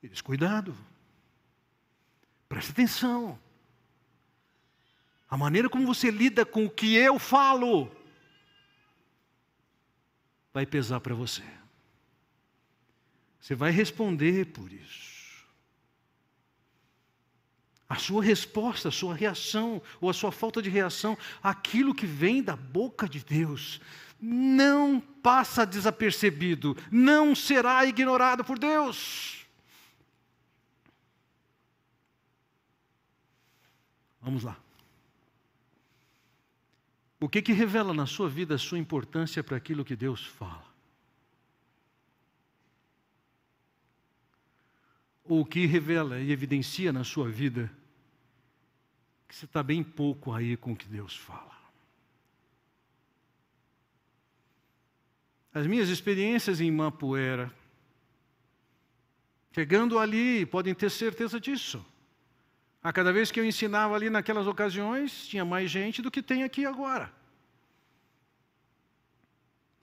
Ele 0.00 0.12
diz: 0.12 0.20
cuidado, 0.20 0.72
preste 2.48 2.70
atenção. 2.70 3.36
A 5.28 5.36
maneira 5.36 5.68
como 5.68 5.84
você 5.84 6.12
lida 6.12 6.46
com 6.46 6.64
o 6.64 6.70
que 6.70 6.94
eu 6.94 7.18
falo 7.18 7.90
vai 10.54 10.64
pesar 10.64 11.00
para 11.00 11.12
você. 11.12 11.42
Você 13.40 13.56
vai 13.56 13.72
responder 13.72 14.52
por 14.52 14.72
isso. 14.72 15.44
A 17.88 17.96
sua 17.96 18.22
resposta, 18.22 18.90
a 18.90 18.92
sua 18.92 19.12
reação, 19.12 19.82
ou 20.00 20.08
a 20.08 20.14
sua 20.14 20.30
falta 20.30 20.62
de 20.62 20.70
reação, 20.70 21.18
aquilo 21.42 21.92
que 21.92 22.06
vem 22.06 22.44
da 22.44 22.54
boca 22.54 23.08
de 23.08 23.24
Deus, 23.24 23.80
não 24.26 25.00
passa 25.00 25.64
desapercebido, 25.64 26.76
não 26.90 27.34
será 27.34 27.86
ignorado 27.86 28.44
por 28.44 28.58
Deus. 28.58 29.46
Vamos 34.20 34.42
lá. 34.42 34.58
O 37.20 37.28
que, 37.28 37.40
que 37.40 37.52
revela 37.52 37.94
na 37.94 38.04
sua 38.04 38.28
vida 38.28 38.56
a 38.56 38.58
sua 38.58 38.78
importância 38.78 39.42
para 39.44 39.56
aquilo 39.56 39.84
que 39.84 39.94
Deus 39.94 40.26
fala? 40.26 40.66
Ou 45.24 45.40
o 45.40 45.46
que 45.46 45.66
revela 45.66 46.20
e 46.20 46.32
evidencia 46.32 46.92
na 46.92 47.04
sua 47.04 47.28
vida 47.28 47.70
que 49.28 49.34
você 49.34 49.44
está 49.44 49.62
bem 49.62 49.82
pouco 49.82 50.32
aí 50.32 50.56
com 50.56 50.72
o 50.72 50.76
que 50.76 50.86
Deus 50.86 51.16
fala? 51.16 51.55
As 55.56 55.66
minhas 55.66 55.88
experiências 55.88 56.60
em 56.60 56.70
Mapuera, 56.70 57.50
chegando 59.52 59.98
ali, 59.98 60.44
podem 60.44 60.74
ter 60.74 60.90
certeza 60.90 61.40
disso. 61.40 61.82
A 62.82 62.92
cada 62.92 63.10
vez 63.10 63.30
que 63.30 63.40
eu 63.40 63.44
ensinava 63.46 63.94
ali 63.94 64.10
naquelas 64.10 64.46
ocasiões, 64.46 65.26
tinha 65.26 65.46
mais 65.46 65.70
gente 65.70 66.02
do 66.02 66.10
que 66.10 66.20
tem 66.20 66.42
aqui 66.42 66.66
agora. 66.66 67.10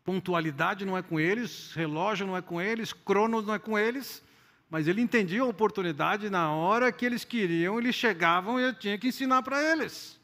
Pontualidade 0.04 0.86
não 0.86 0.96
é 0.96 1.02
com 1.02 1.20
eles, 1.20 1.74
relógio 1.74 2.28
não 2.28 2.38
é 2.38 2.42
com 2.44 2.62
eles, 2.62 2.94
cronos 2.94 3.44
não 3.44 3.56
é 3.56 3.58
com 3.58 3.76
eles, 3.76 4.24
mas 4.70 4.88
ele 4.88 5.02
entendia 5.02 5.42
a 5.42 5.46
oportunidade 5.46 6.30
na 6.30 6.52
hora 6.52 6.92
que 6.92 7.04
eles 7.04 7.26
queriam, 7.26 7.80
eles 7.80 7.96
chegavam 7.96 8.60
e 8.60 8.64
eu 8.64 8.76
tinha 8.76 8.96
que 8.96 9.08
ensinar 9.08 9.42
para 9.42 9.60
eles. 9.60 10.22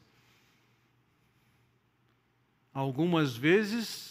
Algumas 2.72 3.36
vezes 3.36 4.09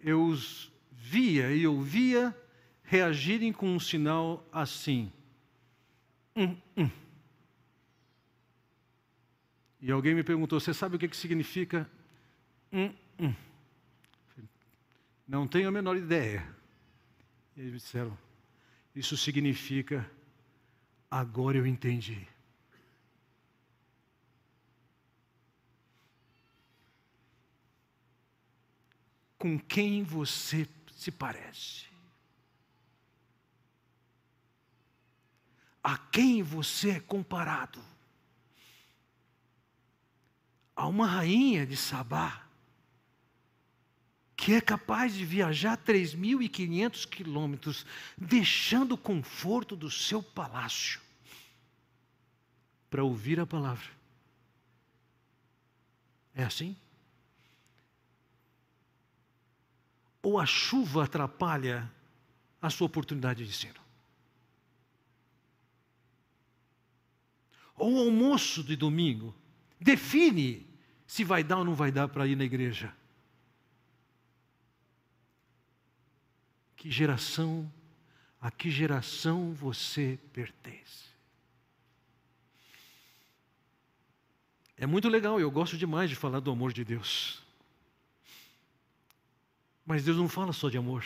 eu 0.00 0.24
os 0.24 0.72
via 0.92 1.54
e 1.54 1.66
ouvia 1.66 2.36
reagirem 2.82 3.52
com 3.52 3.68
um 3.68 3.80
sinal 3.80 4.46
assim. 4.52 5.12
Hum, 6.36 6.56
hum. 6.76 6.90
E 9.80 9.90
alguém 9.90 10.14
me 10.14 10.22
perguntou: 10.22 10.58
Você 10.58 10.74
sabe 10.74 10.96
o 10.96 10.98
que, 10.98 11.08
que 11.08 11.16
significa? 11.16 11.88
Hum, 12.72 12.92
hum. 13.18 13.34
Não 15.26 15.46
tenho 15.46 15.68
a 15.68 15.72
menor 15.72 15.96
ideia. 15.96 16.46
E 17.56 17.60
eles 17.60 17.82
disseram: 17.82 18.16
Isso 18.94 19.16
significa, 19.16 20.08
agora 21.10 21.58
eu 21.58 21.66
entendi. 21.66 22.26
Com 29.38 29.58
quem 29.58 30.02
você 30.02 30.68
se 30.92 31.10
parece. 31.10 31.86
A 35.82 35.96
quem 35.96 36.42
você 36.42 36.90
é 36.90 37.00
comparado? 37.00 37.82
A 40.74 40.86
uma 40.86 41.06
rainha 41.06 41.64
de 41.64 41.76
Sabá, 41.76 42.46
que 44.36 44.52
é 44.52 44.60
capaz 44.60 45.14
de 45.14 45.24
viajar 45.24 45.76
3.500 45.78 47.08
quilômetros, 47.08 47.86
deixando 48.16 48.92
o 48.92 48.98
conforto 48.98 49.74
do 49.74 49.90
seu 49.90 50.22
palácio, 50.22 51.00
para 52.90 53.04
ouvir 53.04 53.40
a 53.40 53.46
palavra. 53.46 53.90
É 56.34 56.44
assim? 56.44 56.76
Ou 60.22 60.38
a 60.38 60.46
chuva 60.46 61.04
atrapalha 61.04 61.90
a 62.60 62.70
sua 62.70 62.86
oportunidade 62.86 63.44
de 63.44 63.50
ensino? 63.50 63.80
Ou 67.76 67.94
o 67.94 67.98
almoço 67.98 68.64
de 68.64 68.74
domingo 68.74 69.34
define 69.80 70.66
se 71.06 71.22
vai 71.22 71.44
dar 71.44 71.58
ou 71.58 71.64
não 71.64 71.74
vai 71.74 71.92
dar 71.92 72.08
para 72.08 72.26
ir 72.26 72.36
na 72.36 72.44
igreja? 72.44 72.92
Que 76.76 76.90
geração, 76.90 77.70
a 78.40 78.50
que 78.50 78.70
geração 78.70 79.52
você 79.52 80.18
pertence? 80.32 81.08
É 84.76 84.86
muito 84.86 85.08
legal, 85.08 85.40
eu 85.40 85.50
gosto 85.50 85.76
demais 85.76 86.08
de 86.08 86.14
falar 86.14 86.38
do 86.38 86.52
amor 86.52 86.72
de 86.72 86.84
Deus. 86.84 87.42
Mas 89.88 90.04
Deus 90.04 90.18
não 90.18 90.28
fala 90.28 90.52
só 90.52 90.68
de 90.68 90.76
amor. 90.76 91.02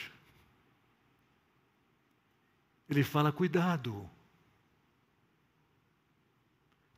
Ele 2.90 3.04
fala 3.04 3.30
cuidado. 3.30 4.10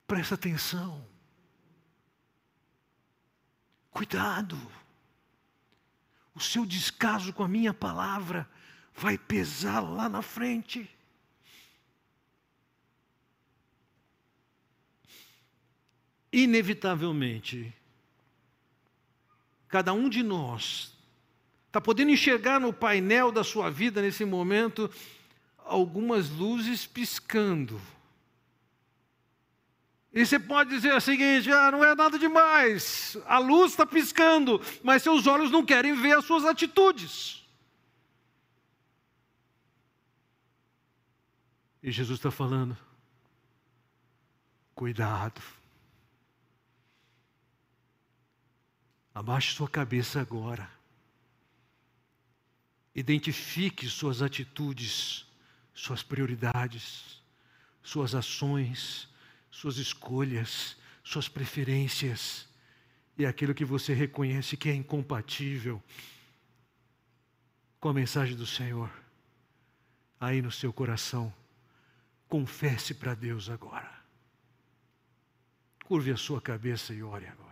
Presta 0.07 0.35
atenção. 0.35 1.07
Cuidado. 3.91 4.59
O 6.35 6.41
seu 6.41 6.65
descaso 6.65 7.35
com 7.35 7.43
a 7.43 7.49
minha 7.49 7.75
palavra 7.75 8.49
vai 8.95 9.19
pesar 9.19 9.81
lá 9.81 10.09
na 10.09 10.23
frente. 10.23 10.89
Inevitavelmente, 16.33 17.77
cada 19.69 19.93
um 19.93 20.09
de 20.09 20.23
nós 20.23 20.95
Está 21.75 21.81
podendo 21.81 22.13
enxergar 22.13 22.61
no 22.61 22.73
painel 22.73 23.33
da 23.33 23.43
sua 23.43 23.69
vida 23.69 24.01
nesse 24.01 24.25
momento 24.25 24.89
algumas 25.65 26.31
luzes 26.31 26.87
piscando. 26.87 27.83
E 30.13 30.25
você 30.25 30.39
pode 30.39 30.71
dizer 30.71 30.95
o 30.95 31.01
seguinte: 31.01 31.51
ah, 31.51 31.73
não 31.73 31.83
é 31.83 31.93
nada 31.97 32.17
demais, 32.17 33.17
a 33.27 33.41
luz 33.41 33.73
está 33.73 33.85
piscando, 33.85 34.61
mas 34.85 35.03
seus 35.03 35.27
olhos 35.27 35.51
não 35.51 35.67
querem 35.67 36.01
ver 36.01 36.17
as 36.17 36.25
suas 36.25 36.45
atitudes. 36.45 37.45
E 41.83 41.91
Jesus 41.91 42.21
está 42.21 42.31
falando: 42.31 42.79
cuidado. 44.77 45.43
Abaixe 49.13 49.57
sua 49.57 49.69
cabeça 49.69 50.21
agora. 50.21 50.74
Identifique 52.95 53.89
suas 53.89 54.23
atitudes, 54.23 55.27
suas 55.75 56.03
prioridades, 56.03 57.21
suas 57.83 58.15
ações, 58.15 59.09
suas 59.51 59.77
escolhas, 59.79 60.77
suas 61.03 61.29
preferências 61.29 62.49
e 63.17 63.27
aquilo 63.27 63.55
que 63.55 63.65
você 63.65 63.93
reconhece 63.93 64.57
que 64.57 64.69
é 64.69 64.75
incompatível 64.75 65.83
com 67.81 67.89
a 67.89 67.95
mensagem 67.95 68.37
do 68.37 68.47
Senhor 68.47 68.91
aí 70.19 70.41
no 70.41 70.51
seu 70.51 70.73
coração. 70.73 71.33
Confesse 72.29 72.95
para 72.95 73.15
Deus 73.15 73.51
agora. 73.51 73.93
Curve 75.85 76.13
a 76.13 76.17
sua 76.17 76.41
cabeça 76.41 76.95
e 76.95 77.03
ore 77.03 77.27
agora. 77.27 77.44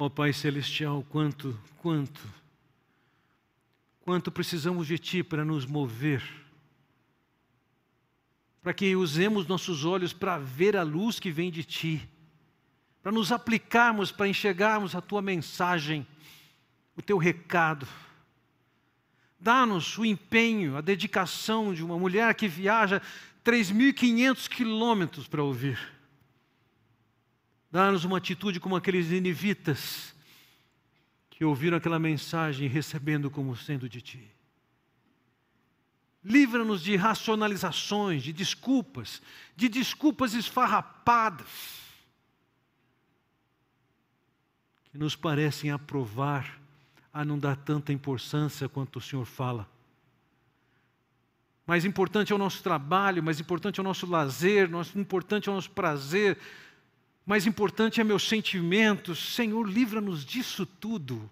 Ó 0.00 0.06
oh, 0.06 0.10
Pai 0.10 0.32
Celestial, 0.32 1.04
quanto, 1.10 1.60
quanto, 1.76 2.22
quanto 4.00 4.32
precisamos 4.32 4.86
de 4.86 4.98
Ti 4.98 5.22
para 5.22 5.44
nos 5.44 5.66
mover, 5.66 6.22
para 8.62 8.72
que 8.72 8.96
usemos 8.96 9.46
nossos 9.46 9.84
olhos 9.84 10.14
para 10.14 10.38
ver 10.38 10.74
a 10.74 10.82
luz 10.82 11.20
que 11.20 11.30
vem 11.30 11.50
de 11.50 11.62
Ti, 11.64 12.08
para 13.02 13.12
nos 13.12 13.30
aplicarmos, 13.30 14.10
para 14.10 14.26
enxergarmos 14.26 14.94
a 14.94 15.02
Tua 15.02 15.20
mensagem, 15.20 16.06
o 16.96 17.02
Teu 17.02 17.18
recado. 17.18 17.86
Dá-nos 19.38 19.98
o 19.98 20.04
empenho, 20.06 20.78
a 20.78 20.80
dedicação 20.80 21.74
de 21.74 21.84
uma 21.84 21.98
mulher 21.98 22.34
que 22.34 22.48
viaja 22.48 23.02
3.500 23.44 24.48
quilômetros 24.48 25.28
para 25.28 25.42
ouvir. 25.42 25.78
Dá-nos 27.70 28.04
uma 28.04 28.18
atitude 28.18 28.58
como 28.58 28.74
aqueles 28.74 29.08
ninivitas 29.08 30.14
que 31.30 31.44
ouviram 31.44 31.76
aquela 31.76 31.98
mensagem 31.98 32.68
recebendo 32.68 33.30
como 33.30 33.56
sendo 33.56 33.88
de 33.88 34.00
ti. 34.00 34.30
Livra-nos 36.22 36.82
de 36.82 36.96
racionalizações, 36.96 38.22
de 38.22 38.32
desculpas, 38.32 39.22
de 39.56 39.68
desculpas 39.68 40.34
esfarrapadas, 40.34 41.48
que 44.90 44.98
nos 44.98 45.16
parecem 45.16 45.70
aprovar 45.70 46.60
a 47.12 47.24
não 47.24 47.38
dar 47.38 47.56
tanta 47.56 47.92
importância 47.92 48.68
quanto 48.68 48.96
o 48.96 49.00
Senhor 49.00 49.24
fala. 49.24 49.66
Mais 51.66 51.84
importante 51.84 52.32
é 52.32 52.34
o 52.34 52.38
nosso 52.38 52.62
trabalho, 52.62 53.22
mais 53.22 53.38
importante 53.38 53.78
é 53.78 53.80
o 53.80 53.84
nosso 53.84 54.06
lazer, 54.06 54.68
mais 54.68 54.94
importante 54.94 55.48
é 55.48 55.52
o 55.52 55.54
nosso 55.54 55.70
prazer, 55.70 56.36
mais 57.24 57.46
importante 57.46 58.00
é 58.00 58.04
meus 58.04 58.26
sentimentos. 58.28 59.34
Senhor, 59.34 59.68
livra-nos 59.68 60.24
disso 60.24 60.64
tudo. 60.66 61.30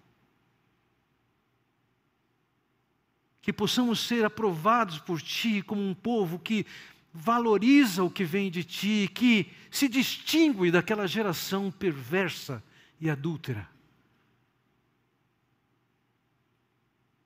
Que 3.41 3.51
possamos 3.51 3.99
ser 3.99 4.23
aprovados 4.23 4.99
por 4.99 5.21
Ti 5.21 5.61
como 5.61 5.81
um 5.81 5.93
povo 5.93 6.39
que 6.39 6.65
valoriza 7.13 8.03
o 8.03 8.11
que 8.11 8.23
vem 8.23 8.51
de 8.51 8.63
Ti, 8.63 9.09
que 9.13 9.51
se 9.71 9.87
distingue 9.87 10.71
daquela 10.71 11.07
geração 11.07 11.71
perversa 11.71 12.63
e 12.99 13.09
adúltera. 13.09 13.67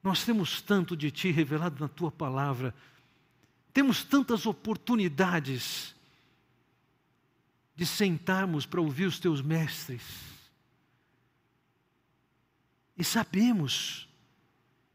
Nós 0.01 0.26
temos 0.26 0.61
tanto 0.61 0.97
de 0.97 1.11
Ti 1.11 1.32
revelado 1.32 1.80
na 1.80 1.88
Tua 1.88 2.11
palavra, 2.11 2.74
temos 3.74 4.03
tantas 4.03 4.45
oportunidades 4.45 5.95
de 7.76 7.86
sentarmos 7.86 8.65
para 8.65 8.82
ouvir 8.82 9.05
os 9.05 9.19
Teus 9.19 9.41
mestres, 9.41 10.03
e 12.95 13.03
sabemos 13.03 14.07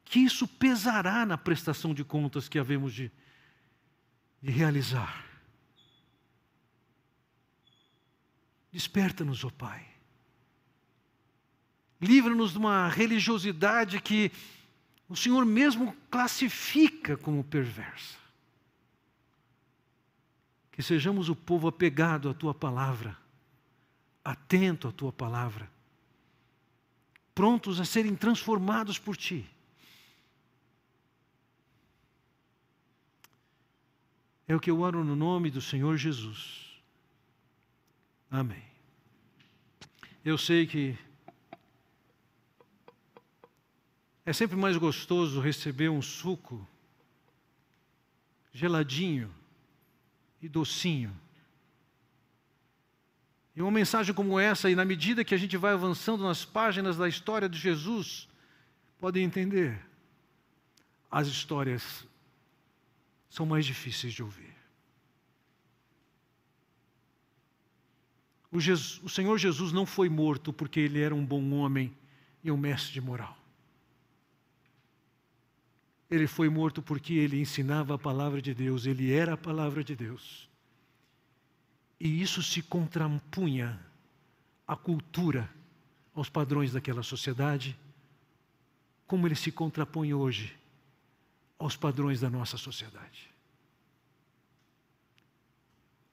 que 0.04 0.20
isso 0.20 0.46
pesará 0.46 1.26
na 1.26 1.36
prestação 1.36 1.92
de 1.92 2.04
contas 2.04 2.48
que 2.48 2.58
havemos 2.58 2.94
de, 2.94 3.10
de 4.40 4.50
realizar. 4.50 5.26
Desperta-nos, 8.72 9.44
ó 9.44 9.48
oh 9.48 9.50
Pai. 9.50 9.86
Livra-nos 12.00 12.52
de 12.52 12.58
uma 12.58 12.88
religiosidade 12.88 14.00
que 14.00 14.30
o 15.08 15.16
Senhor 15.16 15.44
mesmo 15.44 15.96
classifica 16.10 17.16
como 17.16 17.42
perversa. 17.42 18.16
Que 20.78 20.82
sejamos 20.84 21.28
o 21.28 21.34
povo 21.34 21.66
apegado 21.66 22.30
à 22.30 22.32
tua 22.32 22.54
palavra, 22.54 23.18
atento 24.24 24.86
à 24.86 24.92
tua 24.92 25.12
palavra, 25.12 25.68
prontos 27.34 27.80
a 27.80 27.84
serem 27.84 28.14
transformados 28.14 28.96
por 28.96 29.16
ti. 29.16 29.44
É 34.46 34.54
o 34.54 34.60
que 34.60 34.70
eu 34.70 34.78
oro 34.78 35.02
no 35.02 35.16
nome 35.16 35.50
do 35.50 35.60
Senhor 35.60 35.96
Jesus. 35.96 36.80
Amém. 38.30 38.62
Eu 40.24 40.38
sei 40.38 40.64
que 40.64 40.96
É 44.24 44.32
sempre 44.32 44.56
mais 44.56 44.76
gostoso 44.76 45.40
receber 45.40 45.88
um 45.88 46.00
suco 46.00 46.64
geladinho 48.52 49.34
e 50.40 50.48
docinho. 50.48 51.14
E 53.54 53.62
uma 53.62 53.70
mensagem 53.70 54.14
como 54.14 54.38
essa, 54.38 54.70
e 54.70 54.74
na 54.74 54.84
medida 54.84 55.24
que 55.24 55.34
a 55.34 55.38
gente 55.38 55.56
vai 55.56 55.72
avançando 55.72 56.22
nas 56.22 56.44
páginas 56.44 56.96
da 56.96 57.08
história 57.08 57.48
de 57.48 57.58
Jesus, 57.58 58.28
podem 59.00 59.24
entender, 59.24 59.80
as 61.10 61.26
histórias 61.26 62.06
são 63.30 63.46
mais 63.46 63.64
difíceis 63.64 64.12
de 64.12 64.22
ouvir. 64.22 64.54
O, 68.50 68.60
Jesus, 68.60 69.02
o 69.02 69.08
Senhor 69.08 69.36
Jesus 69.38 69.72
não 69.72 69.84
foi 69.84 70.08
morto 70.08 70.52
porque 70.52 70.80
ele 70.80 71.00
era 71.00 71.14
um 71.14 71.24
bom 71.24 71.52
homem 71.52 71.94
e 72.42 72.50
um 72.50 72.56
mestre 72.56 72.92
de 72.92 73.00
moral. 73.00 73.37
Ele 76.10 76.26
foi 76.26 76.48
morto 76.48 76.80
porque 76.80 77.14
ele 77.14 77.40
ensinava 77.40 77.94
a 77.94 77.98
palavra 77.98 78.40
de 78.40 78.54
Deus, 78.54 78.86
ele 78.86 79.12
era 79.12 79.34
a 79.34 79.36
palavra 79.36 79.84
de 79.84 79.94
Deus. 79.94 80.48
E 82.00 82.22
isso 82.22 82.42
se 82.42 82.62
contrapunha 82.62 83.78
à 84.66 84.76
cultura, 84.76 85.50
aos 86.14 86.28
padrões 86.28 86.72
daquela 86.72 87.02
sociedade, 87.02 87.78
como 89.06 89.26
ele 89.26 89.34
se 89.34 89.50
contrapõe 89.52 90.14
hoje 90.14 90.56
aos 91.58 91.76
padrões 91.76 92.20
da 92.20 92.30
nossa 92.30 92.56
sociedade. 92.56 93.28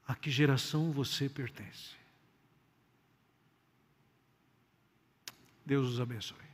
A 0.07 0.15
que 0.15 0.31
geração 0.31 0.91
você 0.91 1.29
pertence? 1.29 1.95
Deus 5.65 5.89
os 5.89 5.99
abençoe. 5.99 6.44